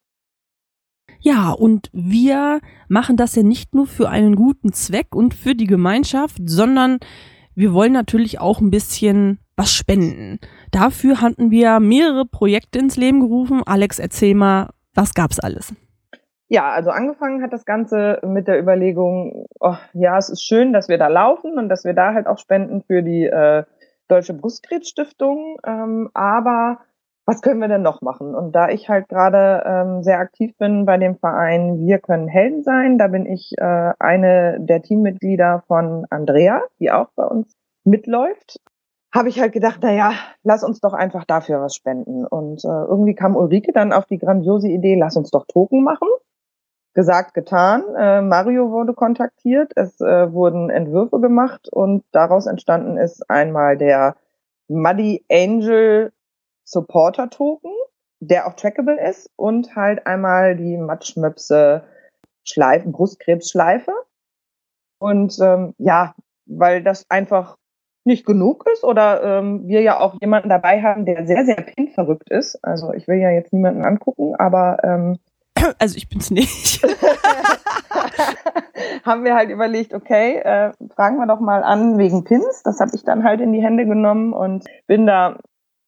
Ja, 1.24 1.50
und 1.50 1.88
wir 1.92 2.60
machen 2.88 3.16
das 3.16 3.36
ja 3.36 3.44
nicht 3.44 3.76
nur 3.76 3.86
für 3.86 4.08
einen 4.08 4.34
guten 4.34 4.72
Zweck 4.72 5.14
und 5.14 5.34
für 5.34 5.54
die 5.54 5.68
Gemeinschaft, 5.68 6.38
sondern 6.44 6.98
wir 7.54 7.72
wollen 7.72 7.92
natürlich 7.92 8.40
auch 8.40 8.60
ein 8.60 8.70
bisschen 8.70 9.38
was 9.56 9.72
spenden. 9.72 10.40
Dafür 10.72 11.20
hatten 11.20 11.52
wir 11.52 11.78
mehrere 11.78 12.24
Projekte 12.24 12.80
ins 12.80 12.96
Leben 12.96 13.20
gerufen. 13.20 13.62
Alex, 13.64 14.00
erzähl 14.00 14.34
mal, 14.34 14.70
was 14.94 15.14
gab's 15.14 15.38
alles? 15.38 15.72
Ja, 16.48 16.70
also 16.70 16.90
angefangen 16.90 17.40
hat 17.40 17.52
das 17.52 17.64
Ganze 17.64 18.18
mit 18.24 18.48
der 18.48 18.58
Überlegung, 18.58 19.46
oh, 19.60 19.76
ja, 19.92 20.18
es 20.18 20.28
ist 20.28 20.42
schön, 20.42 20.72
dass 20.72 20.88
wir 20.88 20.98
da 20.98 21.06
laufen 21.06 21.56
und 21.56 21.68
dass 21.68 21.84
wir 21.84 21.94
da 21.94 22.14
halt 22.14 22.26
auch 22.26 22.38
spenden 22.38 22.82
für 22.82 23.02
die 23.02 23.26
äh, 23.26 23.62
Deutsche 24.08 24.34
Brustkrebsstiftung. 24.34 25.58
Ähm, 25.64 26.10
aber 26.14 26.80
was 27.24 27.40
können 27.40 27.60
wir 27.60 27.68
denn 27.68 27.82
noch 27.82 28.02
machen? 28.02 28.34
Und 28.34 28.52
da 28.52 28.68
ich 28.68 28.88
halt 28.88 29.08
gerade 29.08 29.62
ähm, 29.64 30.02
sehr 30.02 30.18
aktiv 30.18 30.56
bin 30.58 30.86
bei 30.86 30.98
dem 30.98 31.16
Verein 31.16 31.78
Wir 31.78 31.98
können 31.98 32.28
Helden 32.28 32.62
sein, 32.62 32.98
da 32.98 33.08
bin 33.08 33.26
ich 33.26 33.52
äh, 33.58 33.92
eine 33.98 34.58
der 34.60 34.82
Teammitglieder 34.82 35.62
von 35.66 36.06
Andrea, 36.10 36.62
die 36.80 36.90
auch 36.90 37.08
bei 37.14 37.24
uns 37.24 37.54
mitläuft, 37.84 38.60
habe 39.14 39.28
ich 39.28 39.40
halt 39.40 39.52
gedacht, 39.52 39.80
na 39.82 39.92
ja, 39.92 40.12
lass 40.42 40.64
uns 40.64 40.80
doch 40.80 40.94
einfach 40.94 41.24
dafür 41.24 41.60
was 41.60 41.76
spenden. 41.76 42.26
Und 42.26 42.64
äh, 42.64 42.68
irgendwie 42.68 43.14
kam 43.14 43.36
Ulrike 43.36 43.72
dann 43.72 43.92
auf 43.92 44.06
die 44.06 44.18
grandiose 44.18 44.68
Idee, 44.68 44.96
lass 44.98 45.16
uns 45.16 45.30
doch 45.30 45.44
Token 45.46 45.84
machen. 45.84 46.08
Gesagt, 46.94 47.34
getan. 47.34 47.84
Äh, 47.96 48.22
Mario 48.22 48.70
wurde 48.70 48.94
kontaktiert, 48.94 49.72
es 49.76 50.00
äh, 50.00 50.32
wurden 50.32 50.70
Entwürfe 50.70 51.20
gemacht 51.20 51.68
und 51.70 52.04
daraus 52.12 52.46
entstanden 52.46 52.98
ist 52.98 53.28
einmal 53.30 53.76
der 53.78 54.16
Muddy 54.68 55.24
Angel 55.30 56.12
Supporter 56.64 57.30
Token, 57.30 57.72
der 58.20 58.46
auch 58.46 58.54
trackable 58.54 59.00
ist 59.00 59.30
und 59.36 59.74
halt 59.74 60.06
einmal 60.06 60.56
die 60.56 60.76
Matschmöpse 60.76 61.84
Schleife, 62.44 62.88
Brustkrebsschleife. 62.88 63.92
Und 64.98 65.38
ähm, 65.40 65.74
ja, 65.78 66.14
weil 66.46 66.82
das 66.82 67.04
einfach 67.08 67.56
nicht 68.04 68.26
genug 68.26 68.66
ist 68.72 68.82
oder 68.82 69.22
ähm, 69.22 69.66
wir 69.66 69.80
ja 69.80 70.00
auch 70.00 70.16
jemanden 70.20 70.48
dabei 70.48 70.82
haben, 70.82 71.04
der 71.04 71.26
sehr, 71.26 71.44
sehr 71.44 71.56
pinverrückt 71.56 72.30
ist. 72.30 72.58
Also 72.64 72.92
ich 72.92 73.06
will 73.06 73.18
ja 73.18 73.30
jetzt 73.30 73.52
niemanden 73.52 73.84
angucken, 73.84 74.34
aber 74.36 74.78
ähm, 74.82 75.18
also 75.78 75.96
ich 75.96 76.08
bin's 76.08 76.30
nicht. 76.30 76.84
haben 79.04 79.24
wir 79.24 79.34
halt 79.34 79.50
überlegt, 79.50 79.94
okay, 79.94 80.38
äh, 80.38 80.72
fragen 80.94 81.16
wir 81.16 81.26
doch 81.26 81.40
mal 81.40 81.62
an 81.62 81.98
wegen 81.98 82.24
Pins. 82.24 82.62
Das 82.64 82.80
habe 82.80 82.92
ich 82.94 83.04
dann 83.04 83.24
halt 83.24 83.40
in 83.40 83.52
die 83.52 83.62
Hände 83.62 83.86
genommen 83.86 84.32
und 84.32 84.64
bin 84.86 85.06
da 85.06 85.38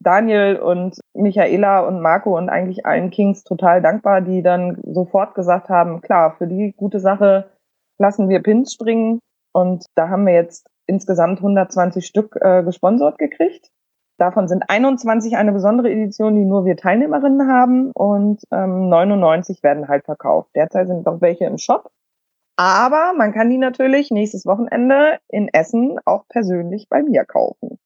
Daniel 0.04 0.56
und 0.56 1.00
Michaela 1.14 1.80
und 1.80 2.00
Marco 2.00 2.36
und 2.36 2.48
eigentlich 2.48 2.86
allen 2.86 3.10
Kings 3.10 3.42
total 3.42 3.82
dankbar, 3.82 4.20
die 4.20 4.42
dann 4.42 4.78
sofort 4.84 5.34
gesagt 5.34 5.68
haben, 5.68 6.00
klar, 6.00 6.36
für 6.36 6.46
die 6.46 6.72
gute 6.76 7.00
Sache 7.00 7.50
lassen 7.98 8.28
wir 8.28 8.42
Pins 8.42 8.72
springen. 8.72 9.20
Und 9.52 9.86
da 9.94 10.08
haben 10.08 10.26
wir 10.26 10.34
jetzt 10.34 10.66
insgesamt 10.86 11.38
120 11.38 12.06
Stück 12.06 12.36
äh, 12.40 12.62
gesponsert 12.62 13.18
gekriegt. 13.18 13.70
Davon 14.18 14.46
sind 14.46 14.68
21 14.68 15.36
eine 15.36 15.52
besondere 15.52 15.90
Edition, 15.90 16.36
die 16.36 16.44
nur 16.44 16.64
wir 16.64 16.76
Teilnehmerinnen 16.76 17.48
haben 17.48 17.90
und 17.92 18.42
ähm, 18.52 18.88
99 18.88 19.62
werden 19.62 19.88
halt 19.88 20.04
verkauft. 20.04 20.50
Derzeit 20.54 20.86
sind 20.86 21.04
noch 21.04 21.20
welche 21.20 21.46
im 21.46 21.58
Shop. 21.58 21.90
Aber 22.56 23.12
man 23.16 23.32
kann 23.32 23.50
die 23.50 23.58
natürlich 23.58 24.12
nächstes 24.12 24.46
Wochenende 24.46 25.18
in 25.28 25.48
Essen 25.48 25.98
auch 26.04 26.28
persönlich 26.28 26.88
bei 26.88 27.02
mir 27.02 27.24
kaufen. 27.24 27.78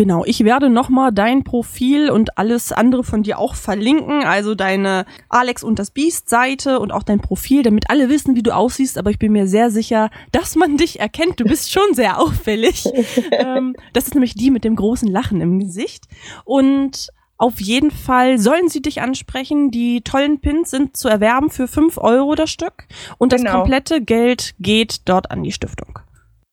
Genau, 0.00 0.24
ich 0.24 0.44
werde 0.44 0.70
nochmal 0.70 1.12
dein 1.12 1.44
Profil 1.44 2.08
und 2.08 2.38
alles 2.38 2.72
andere 2.72 3.04
von 3.04 3.22
dir 3.22 3.38
auch 3.38 3.54
verlinken, 3.54 4.24
also 4.24 4.54
deine 4.54 5.04
Alex 5.28 5.62
und 5.62 5.78
das 5.78 5.90
Biest 5.90 6.30
Seite 6.30 6.80
und 6.80 6.90
auch 6.90 7.02
dein 7.02 7.20
Profil, 7.20 7.62
damit 7.62 7.90
alle 7.90 8.08
wissen, 8.08 8.34
wie 8.34 8.42
du 8.42 8.54
aussiehst, 8.54 8.96
aber 8.96 9.10
ich 9.10 9.18
bin 9.18 9.30
mir 9.32 9.46
sehr 9.46 9.70
sicher, 9.70 10.08
dass 10.32 10.56
man 10.56 10.78
dich 10.78 11.00
erkennt. 11.00 11.38
Du 11.38 11.44
bist 11.44 11.70
schon 11.70 11.92
sehr 11.92 12.18
auffällig. 12.18 12.86
ähm, 13.32 13.76
das 13.92 14.06
ist 14.06 14.14
nämlich 14.14 14.32
die 14.32 14.50
mit 14.50 14.64
dem 14.64 14.74
großen 14.74 15.06
Lachen 15.06 15.42
im 15.42 15.58
Gesicht. 15.58 16.06
Und 16.46 17.10
auf 17.36 17.60
jeden 17.60 17.90
Fall 17.90 18.38
sollen 18.38 18.70
sie 18.70 18.80
dich 18.80 19.02
ansprechen. 19.02 19.70
Die 19.70 20.00
tollen 20.00 20.40
Pins 20.40 20.70
sind 20.70 20.96
zu 20.96 21.08
erwerben 21.08 21.50
für 21.50 21.68
fünf 21.68 21.98
Euro 21.98 22.34
das 22.36 22.48
Stück 22.48 22.86
und 23.18 23.34
das 23.34 23.42
genau. 23.42 23.58
komplette 23.58 24.00
Geld 24.00 24.54
geht 24.60 25.02
dort 25.10 25.30
an 25.30 25.42
die 25.42 25.52
Stiftung. 25.52 25.98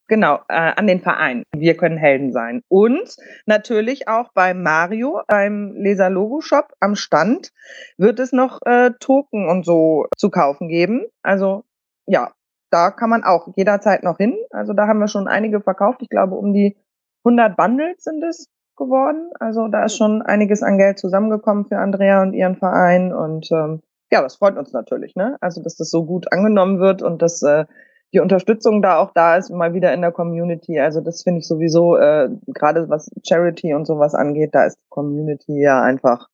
Genau, 0.08 0.40
äh, 0.48 0.72
an 0.76 0.88
den 0.88 1.02
Verein. 1.02 1.44
Wir 1.54 1.76
können 1.76 1.98
Helden 1.98 2.32
sein. 2.32 2.62
Und 2.70 3.18
natürlich 3.46 4.08
auch 4.08 4.32
bei 4.34 4.54
Mario, 4.54 5.22
beim 5.28 5.74
Leser 5.76 6.10
Logo 6.10 6.40
Shop 6.40 6.74
am 6.80 6.96
Stand, 6.96 7.52
wird 7.98 8.20
es 8.20 8.32
noch 8.32 8.62
äh, 8.66 8.92
Token 9.00 9.50
und 9.50 9.66
so 9.66 10.08
zu 10.18 10.30
kaufen 10.30 10.70
geben. 10.70 11.06
Also 11.24 11.66
ja, 12.06 12.32
da 12.70 12.92
kann 12.92 13.10
man 13.10 13.24
auch 13.24 13.50
jederzeit 13.56 14.04
noch 14.04 14.18
hin. 14.18 14.38
Also 14.52 14.74
da 14.74 14.88
haben 14.88 15.00
wir 15.00 15.10
schon 15.10 15.28
einige 15.28 15.60
verkauft. 15.62 16.02
Ich 16.02 16.10
glaube, 16.10 16.36
um 16.36 16.54
die 16.54 16.78
100 17.26 17.58
Bundles 17.58 18.04
sind 18.04 18.24
es 18.24 18.50
geworden. 18.78 19.32
Also 19.40 19.68
da 19.68 19.84
ist 19.86 19.98
schon 19.98 20.22
einiges 20.22 20.64
an 20.64 20.78
Geld 20.78 21.00
zusammengekommen 21.00 21.66
für 21.66 21.80
Andrea 21.80 22.22
und 22.22 22.34
ihren 22.34 22.56
Verein. 22.56 23.14
Und 23.14 23.52
ähm, 23.52 23.82
ja, 24.12 24.22
das 24.22 24.38
freut 24.38 24.58
uns 24.58 24.72
natürlich. 24.72 25.16
Ne? 25.16 25.38
Also 25.42 25.62
dass 25.62 25.76
das 25.76 25.90
so 25.90 26.06
gut 26.06 26.32
angenommen 26.32 26.80
wird 26.80 27.02
und 27.02 27.22
dass 27.22 27.42
äh, 27.42 27.66
die 28.14 28.20
Unterstützung 28.20 28.82
da 28.82 28.98
auch 28.98 29.12
da 29.14 29.38
ist, 29.38 29.50
mal 29.50 29.74
wieder 29.74 29.94
in 29.94 30.02
der 30.02 30.12
Community. 30.12 30.80
Also 30.80 31.02
das 31.02 31.24
finde 31.24 31.40
ich 31.40 31.48
sowieso, 31.48 31.98
äh, 31.98 32.30
gerade 32.48 32.90
was 32.90 33.12
Charity 33.28 33.74
und 33.74 33.86
sowas 33.86 34.16
angeht, 34.16 34.52
da 34.54 34.66
ist 34.66 34.78
die 34.78 34.90
Community 34.90 35.62
ja 35.62 35.82
einfach, 35.82 36.28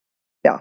ja, 0.45 0.59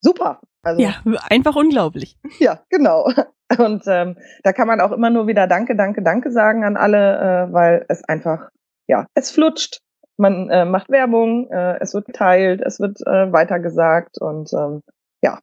super. 0.00 0.40
Also, 0.62 0.82
ja, 0.82 0.94
einfach 1.30 1.54
unglaublich. 1.54 2.16
Ja, 2.38 2.60
genau. 2.70 3.08
Und 3.58 3.84
ähm, 3.86 4.16
da 4.42 4.52
kann 4.52 4.66
man 4.66 4.80
auch 4.80 4.90
immer 4.90 5.10
nur 5.10 5.28
wieder 5.28 5.46
Danke, 5.46 5.76
Danke, 5.76 6.02
Danke 6.02 6.32
sagen 6.32 6.64
an 6.64 6.76
alle, 6.76 7.46
äh, 7.48 7.52
weil 7.52 7.86
es 7.88 8.02
einfach, 8.02 8.50
ja, 8.88 9.06
es 9.14 9.30
flutscht. 9.30 9.80
Man 10.16 10.50
äh, 10.50 10.64
macht 10.64 10.88
Werbung, 10.88 11.48
äh, 11.50 11.78
es 11.80 11.94
wird 11.94 12.06
geteilt, 12.06 12.62
es 12.64 12.80
wird 12.80 12.98
äh, 13.06 13.32
weitergesagt 13.32 14.20
und 14.20 14.52
ähm, 14.54 14.82
ja, 15.22 15.38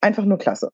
einfach 0.00 0.24
nur 0.24 0.38
klasse. 0.38 0.70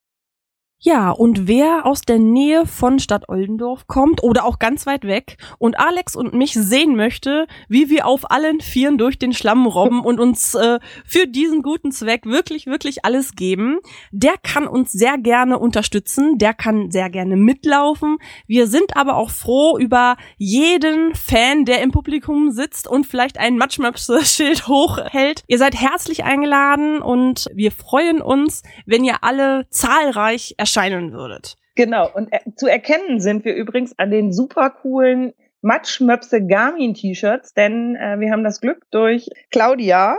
Ja, 0.87 1.13
und 1.13 1.49
wer 1.49 1.87
aus 1.87 2.03
der 2.03 2.19
Nähe 2.19 2.67
von 2.67 2.99
Stadt 2.99 3.31
Oldendorf 3.31 3.87
kommt 3.87 4.23
oder 4.23 4.45
auch 4.45 4.59
ganz 4.59 4.85
weit 4.85 5.07
weg 5.07 5.39
und 5.57 5.79
Alex 5.79 6.15
und 6.15 6.35
mich 6.35 6.53
sehen 6.53 6.95
möchte, 6.95 7.47
wie 7.71 7.89
wir 7.89 8.07
auf 8.07 8.31
allen 8.31 8.61
Vieren 8.61 8.99
durch 8.99 9.19
den 9.19 9.33
Schlamm 9.33 9.65
robben 9.65 10.05
und 10.05 10.21
uns 10.21 10.55
äh, 10.55 10.81
für 11.07 11.27
diesen 11.27 11.63
guten 11.63 11.91
Zweck 11.91 12.27
wirklich, 12.27 12.67
wirklich 12.67 13.03
alles 13.03 13.33
geben, 13.35 13.79
der 14.13 14.35
kann 14.43 14.67
uns 14.67 14.93
sehr 14.93 15.17
gerne 15.17 15.59
unterstützen, 15.59 16.37
der 16.37 16.53
kann 16.53 16.91
sehr 16.91 17.09
gerne 17.09 17.37
mitlaufen. 17.37 18.19
Wir 18.47 18.67
sind 18.67 18.95
aber 18.95 19.17
auch 19.17 19.31
froh 19.31 19.79
über 19.79 20.19
jeden 20.37 21.15
Fan, 21.15 21.65
der 21.65 21.81
im 21.81 21.93
Publikum 21.93 22.51
sitzt 22.51 22.89
und 22.89 23.07
vielleicht 23.07 23.39
ein 23.39 23.57
Matschmaps-Schild 23.57 24.69
hochhält. 24.69 25.45
Ihr 25.47 25.57
seid 25.57 25.81
herzlich 25.81 26.25
eingeladen 26.25 27.01
und 27.01 27.47
wir 27.55 27.73
freuen 27.73 28.21
uns, 28.21 28.63
wenn 28.85 29.03
ihr 29.03 29.25
alle 29.25 29.67
zahlreich 29.71 30.57
erscheint 30.59 30.74
erscheinen 30.75 31.13
würdet. 31.13 31.57
Genau, 31.77 32.09
und 32.13 32.33
äh, 32.33 32.41
zu 32.57 32.67
erkennen 32.67 33.21
sind 33.21 33.45
wir 33.45 33.55
übrigens 33.55 33.99
an 33.99 34.11
den 34.11 34.33
super 34.33 34.71
coolen 34.71 35.33
Matschmöpse 35.63 36.47
Garmin 36.47 36.95
T-Shirts, 36.95 37.55
denn 37.55 37.97
äh, 37.97 38.21
wir 38.21 38.31
haben 38.31 38.45
das 38.45 38.61
Glück 38.61 38.85
durch 38.91 39.29
Claudia, 39.51 40.19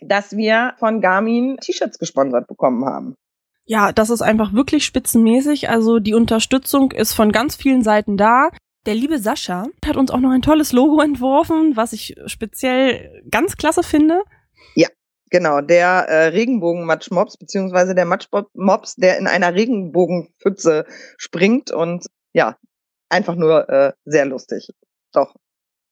dass 0.00 0.36
wir 0.36 0.74
von 0.78 1.00
Garmin 1.00 1.58
T-Shirts 1.58 1.98
gesponsert 1.98 2.46
bekommen 2.46 2.84
haben. 2.84 3.14
Ja, 3.66 3.92
das 3.92 4.08
ist 4.08 4.22
einfach 4.22 4.54
wirklich 4.54 4.84
spitzenmäßig. 4.84 5.68
Also 5.68 5.98
die 5.98 6.14
Unterstützung 6.14 6.92
ist 6.92 7.12
von 7.12 7.32
ganz 7.32 7.56
vielen 7.56 7.82
Seiten 7.82 8.16
da. 8.16 8.48
Der 8.86 8.94
liebe 8.94 9.18
Sascha 9.18 9.66
hat 9.84 9.96
uns 9.98 10.10
auch 10.10 10.20
noch 10.20 10.30
ein 10.30 10.40
tolles 10.40 10.72
Logo 10.72 11.02
entworfen, 11.02 11.76
was 11.76 11.92
ich 11.92 12.14
speziell 12.26 13.22
ganz 13.30 13.56
klasse 13.56 13.82
finde. 13.82 14.22
Genau, 15.30 15.60
der 15.60 16.08
äh, 16.08 16.26
Regenbogen-Matschmops, 16.28 17.36
beziehungsweise 17.36 17.94
der 17.94 18.06
Matschmops, 18.06 18.96
der 18.96 19.18
in 19.18 19.26
einer 19.26 19.54
Regenbogenpfütze 19.54 20.86
springt 21.18 21.70
und 21.70 22.06
ja, 22.32 22.56
einfach 23.10 23.34
nur 23.34 23.68
äh, 23.68 23.92
sehr 24.04 24.24
lustig. 24.26 24.70
Doch, 25.12 25.34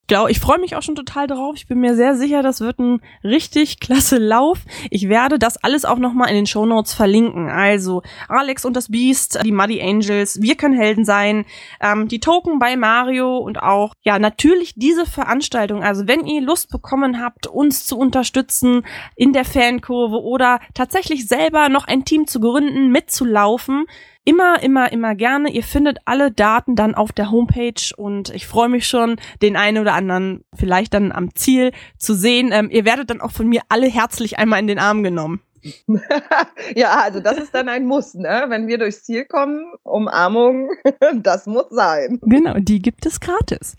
glaube, 0.06 0.30
ich 0.30 0.40
freue 0.40 0.58
mich 0.58 0.76
auch 0.76 0.82
schon 0.82 0.94
total 0.94 1.26
drauf. 1.26 1.54
Ich 1.56 1.66
bin 1.66 1.80
mir 1.80 1.94
sehr 1.94 2.16
sicher, 2.16 2.42
das 2.42 2.60
wird 2.60 2.78
ein 2.78 3.00
richtig 3.24 3.80
klasse 3.80 4.18
Lauf. 4.18 4.60
Ich 4.90 5.08
werde 5.08 5.38
das 5.38 5.62
alles 5.62 5.84
auch 5.84 5.98
nochmal 5.98 6.28
in 6.28 6.36
den 6.36 6.46
Show 6.46 6.66
Notes 6.66 6.94
verlinken. 6.94 7.48
Also 7.48 8.02
Alex 8.28 8.64
und 8.64 8.76
das 8.76 8.90
Beast, 8.90 9.38
die 9.44 9.52
Muddy 9.52 9.80
Angels, 9.82 10.40
wir 10.40 10.54
können 10.56 10.74
Helden 10.74 11.04
sein, 11.04 11.44
ähm, 11.80 12.08
die 12.08 12.20
Token 12.20 12.58
bei 12.58 12.76
Mario 12.76 13.38
und 13.38 13.62
auch, 13.62 13.94
ja, 14.02 14.18
natürlich 14.18 14.74
diese 14.76 15.06
Veranstaltung. 15.06 15.82
Also 15.82 16.06
wenn 16.06 16.26
ihr 16.26 16.40
Lust 16.40 16.70
bekommen 16.70 17.20
habt, 17.22 17.46
uns 17.46 17.86
zu 17.86 17.98
unterstützen 17.98 18.84
in 19.16 19.32
der 19.32 19.44
Fankurve 19.44 20.22
oder 20.22 20.60
tatsächlich 20.74 21.26
selber 21.26 21.68
noch 21.68 21.86
ein 21.86 22.04
Team 22.04 22.26
zu 22.26 22.40
gründen, 22.40 22.90
mitzulaufen, 22.90 23.86
immer, 24.26 24.62
immer, 24.62 24.92
immer 24.92 25.14
gerne. 25.14 25.50
Ihr 25.50 25.62
findet 25.62 25.98
alle 26.04 26.30
Daten 26.30 26.76
dann 26.76 26.94
auf 26.94 27.12
der 27.12 27.30
Homepage 27.30 27.94
und 27.96 28.28
ich 28.30 28.46
freue 28.46 28.68
mich 28.68 28.86
schon, 28.86 29.16
den 29.40 29.56
einen 29.56 29.78
oder 29.78 29.94
anderen 29.94 30.44
vielleicht 30.54 30.92
dann 30.92 31.12
am 31.12 31.34
Ziel 31.34 31.72
zu 31.98 32.14
sehen. 32.14 32.50
Ähm, 32.52 32.68
ihr 32.70 32.84
werdet 32.84 33.08
dann 33.08 33.22
auch 33.22 33.30
von 33.30 33.48
mir 33.48 33.62
alle 33.70 33.86
herzlich 33.86 34.38
einmal 34.38 34.60
in 34.60 34.66
den 34.66 34.78
Arm 34.78 35.02
genommen. 35.02 35.40
ja, 36.74 37.00
also 37.00 37.20
das 37.20 37.38
ist 37.38 37.54
dann 37.54 37.68
ein 37.68 37.86
Muss, 37.86 38.14
ne? 38.14 38.46
Wenn 38.48 38.66
wir 38.66 38.78
durchs 38.78 39.04
Ziel 39.04 39.24
kommen, 39.24 39.64
Umarmung, 39.82 40.70
das 41.22 41.46
muss 41.46 41.70
sein. 41.70 42.18
Genau, 42.22 42.54
die 42.58 42.80
gibt 42.80 43.06
es 43.06 43.20
gratis. 43.20 43.74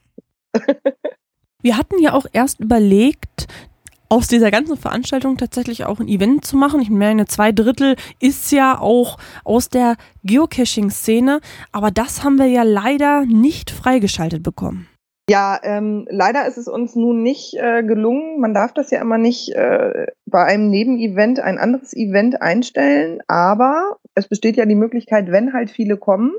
Wir 1.64 1.76
hatten 1.76 2.00
ja 2.00 2.14
auch 2.14 2.28
erst 2.32 2.60
überlegt, 2.60 3.48
aus 4.10 4.28
dieser 4.28 4.52
ganzen 4.52 4.78
Veranstaltung 4.78 5.38
tatsächlich 5.38 5.86
auch 5.86 6.00
ein 6.00 6.08
Event 6.08 6.46
zu 6.46 6.56
machen. 6.58 6.82
Ich 6.82 6.90
meine, 6.90 7.26
zwei 7.26 7.52
Drittel 7.52 7.96
ist 8.20 8.52
ja 8.52 8.80
auch 8.80 9.18
aus 9.44 9.70
der 9.70 9.96
Geocaching-Szene, 10.24 11.40
aber 11.72 11.92
das 11.92 12.24
haben 12.24 12.38
wir 12.38 12.48
ja 12.48 12.64
leider 12.64 13.26
nicht 13.26 13.72
freigeschaltet 13.72 14.44
bekommen. 14.44 14.88
Ja, 15.30 15.60
ähm, 15.62 16.08
leider 16.10 16.48
ist 16.48 16.58
es 16.58 16.70
uns 16.70 16.96
nun 16.96 17.22
nicht 17.22 17.56
äh, 17.56 17.84
gelungen. 17.84 18.40
Man 18.40 18.54
darf 18.54 18.74
das 18.74 18.92
ja 18.92 19.02
immer 19.02 19.18
nicht 19.18 19.50
äh, 19.54 20.08
bei 20.26 20.46
einem 20.46 20.70
Nebenevent 20.70 21.42
ein 21.42 21.58
anderes 21.58 21.94
Event 21.94 22.42
einstellen, 22.42 23.20
aber 23.28 23.98
es 24.18 24.28
besteht 24.28 24.58
ja 24.58 24.66
die 24.66 24.76
Möglichkeit, 24.76 25.32
wenn 25.32 25.54
halt 25.54 25.70
viele 25.70 25.96
kommen, 25.96 26.32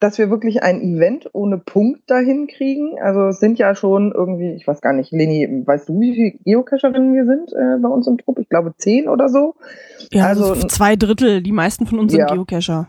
dass 0.00 0.16
wir 0.16 0.30
wirklich 0.30 0.62
ein 0.62 0.80
Event 0.80 1.28
ohne 1.34 1.58
Punkt 1.58 2.10
dahin 2.10 2.46
kriegen. 2.46 2.98
Also 3.00 3.26
es 3.26 3.38
sind 3.38 3.58
ja 3.58 3.74
schon 3.74 4.12
irgendwie, 4.12 4.52
ich 4.54 4.66
weiß 4.66 4.80
gar 4.80 4.94
nicht, 4.94 5.12
Leni, 5.12 5.62
weißt 5.66 5.90
du, 5.90 6.00
wie 6.00 6.14
viele 6.14 6.30
Geocacherinnen 6.44 7.14
wir 7.14 7.26
sind 7.26 7.52
äh, 7.52 7.78
bei 7.80 7.88
uns 7.88 8.06
im 8.06 8.16
Trupp? 8.16 8.38
Ich 8.38 8.48
glaube 8.48 8.74
zehn 8.78 9.08
oder 9.08 9.28
so. 9.28 9.54
Ja, 10.10 10.26
also 10.26 10.54
zwei 10.54 10.96
Drittel, 10.96 11.42
die 11.42 11.52
meisten 11.52 11.86
von 11.86 11.98
uns 11.98 12.14
ja. 12.14 12.26
sind 12.26 12.34
Geocacher. 12.34 12.88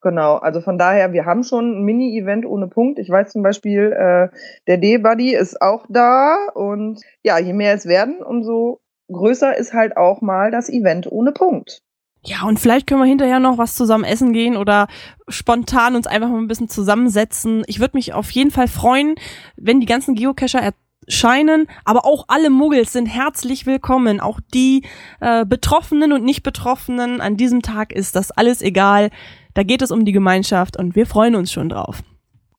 Genau, 0.00 0.36
also 0.36 0.60
von 0.60 0.78
daher, 0.78 1.12
wir 1.12 1.24
haben 1.24 1.42
schon 1.42 1.78
ein 1.78 1.84
Mini-Event 1.84 2.46
ohne 2.46 2.68
Punkt. 2.68 2.98
Ich 2.98 3.10
weiß 3.10 3.32
zum 3.32 3.42
Beispiel, 3.42 3.90
äh, 3.90 4.28
der 4.68 4.76
D-Buddy 4.76 5.34
ist 5.34 5.60
auch 5.60 5.86
da 5.88 6.36
und 6.54 7.00
ja, 7.24 7.38
je 7.38 7.54
mehr 7.54 7.74
es 7.74 7.86
werden, 7.86 8.22
umso 8.22 8.80
größer 9.10 9.56
ist 9.56 9.72
halt 9.72 9.96
auch 9.96 10.20
mal 10.20 10.50
das 10.50 10.68
Event 10.68 11.10
ohne 11.10 11.32
Punkt. 11.32 11.82
Ja, 12.26 12.44
und 12.44 12.58
vielleicht 12.58 12.86
können 12.86 13.02
wir 13.02 13.06
hinterher 13.06 13.38
noch 13.38 13.58
was 13.58 13.74
zusammen 13.74 14.04
essen 14.04 14.32
gehen 14.32 14.56
oder 14.56 14.88
spontan 15.28 15.94
uns 15.94 16.06
einfach 16.06 16.28
mal 16.30 16.38
ein 16.38 16.48
bisschen 16.48 16.70
zusammensetzen. 16.70 17.64
Ich 17.66 17.80
würde 17.80 17.96
mich 17.96 18.14
auf 18.14 18.30
jeden 18.30 18.50
Fall 18.50 18.66
freuen, 18.66 19.14
wenn 19.56 19.80
die 19.80 19.86
ganzen 19.86 20.14
Geocacher 20.14 20.72
erscheinen, 21.06 21.66
aber 21.84 22.06
auch 22.06 22.24
alle 22.28 22.48
Muggels 22.48 22.92
sind 22.92 23.06
herzlich 23.06 23.66
willkommen. 23.66 24.20
Auch 24.20 24.40
die 24.54 24.86
äh, 25.20 25.44
Betroffenen 25.44 26.12
und 26.12 26.24
Nicht-Betroffenen. 26.24 27.20
An 27.20 27.36
diesem 27.36 27.60
Tag 27.60 27.92
ist 27.92 28.16
das 28.16 28.30
alles 28.30 28.62
egal. 28.62 29.10
Da 29.52 29.62
geht 29.62 29.82
es 29.82 29.90
um 29.90 30.06
die 30.06 30.12
Gemeinschaft 30.12 30.78
und 30.78 30.96
wir 30.96 31.06
freuen 31.06 31.34
uns 31.34 31.52
schon 31.52 31.68
drauf. 31.68 32.02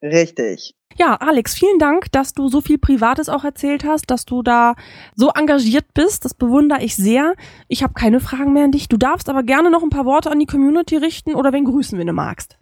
Richtig. 0.06 0.76
Ja, 0.98 1.16
Alex, 1.16 1.56
vielen 1.56 1.80
Dank, 1.80 2.12
dass 2.14 2.34
du 2.34 2.48
so 2.48 2.62
viel 2.62 2.78
Privates 2.78 3.28
auch 3.28 3.44
erzählt 3.44 3.84
hast, 3.84 4.10
dass 4.10 4.26
du 4.26 4.44
da 4.44 4.76
so 5.16 5.30
engagiert 5.30 5.94
bist. 5.94 6.24
Das 6.24 6.34
bewundere 6.34 6.82
ich 6.82 6.96
sehr. 6.96 7.34
Ich 7.68 7.84
habe 7.84 7.94
keine 7.94 8.22
Fragen 8.22 8.54
mehr 8.54 8.64
an 8.64 8.72
dich. 8.72 8.88
Du 8.88 8.96
darfst 8.96 9.28
aber 9.28 9.44
gerne 9.44 9.70
noch 9.72 9.84
ein 9.84 9.90
paar 9.90 10.06
Worte 10.06 10.32
an 10.32 10.40
die 10.40 10.46
Community 10.46 10.96
richten 10.96 11.36
oder 11.36 11.52
wen 11.52 11.66
grüßen, 11.66 12.00
wenn 12.00 12.08
du 12.08 12.14
magst. 12.14 12.58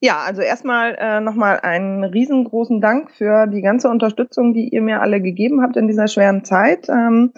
Ja, 0.00 0.20
also 0.20 0.40
erstmal 0.40 0.96
äh, 0.98 1.20
nochmal 1.20 1.60
einen 1.60 2.04
riesengroßen 2.04 2.80
Dank 2.80 3.10
für 3.10 3.46
die 3.46 3.62
ganze 3.62 3.88
Unterstützung, 3.88 4.54
die 4.54 4.68
ihr 4.68 4.80
mir 4.80 5.02
alle 5.02 5.20
gegeben 5.20 5.62
habt 5.62 5.76
in 5.76 5.86
dieser 5.86 6.08
schweren 6.08 6.44
Zeit. 6.44 6.88
Ähm, 6.88 7.32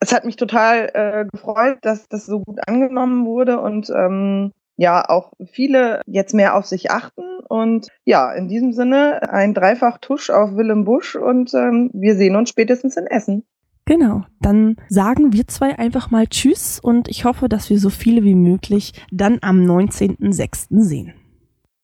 es 0.00 0.12
hat 0.12 0.24
mich 0.24 0.36
total 0.36 0.90
äh, 0.94 1.24
gefreut, 1.30 1.78
dass 1.82 2.08
das 2.08 2.26
so 2.26 2.40
gut 2.40 2.58
angenommen 2.68 3.26
wurde 3.26 3.60
und 3.60 3.90
ähm, 3.90 4.52
ja 4.76 5.08
auch 5.08 5.32
viele 5.52 6.00
jetzt 6.06 6.34
mehr 6.34 6.56
auf 6.56 6.66
sich 6.66 6.90
achten. 6.90 7.22
Und 7.50 7.88
ja, 8.04 8.32
in 8.32 8.46
diesem 8.46 8.72
Sinne 8.72 9.28
ein 9.28 9.54
Dreifach-Tusch 9.54 10.30
auf 10.30 10.54
Willem 10.54 10.84
Busch 10.84 11.16
und 11.16 11.52
ähm, 11.52 11.90
wir 11.92 12.14
sehen 12.14 12.36
uns 12.36 12.48
spätestens 12.48 12.96
in 12.96 13.08
Essen. 13.08 13.42
Genau, 13.86 14.22
dann 14.40 14.76
sagen 14.88 15.32
wir 15.32 15.48
zwei 15.48 15.76
einfach 15.76 16.12
mal 16.12 16.28
Tschüss 16.28 16.78
und 16.78 17.08
ich 17.08 17.24
hoffe, 17.24 17.48
dass 17.48 17.68
wir 17.68 17.80
so 17.80 17.90
viele 17.90 18.22
wie 18.22 18.36
möglich 18.36 18.92
dann 19.10 19.38
am 19.42 19.64
19.06. 19.64 20.80
sehen. 20.80 21.14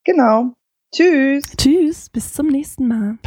Genau. 0.05 0.53
Tschüss. 0.95 1.43
Tschüss, 1.57 2.11
bis 2.11 2.33
zum 2.33 2.47
nächsten 2.47 2.87
Mal. 2.87 3.19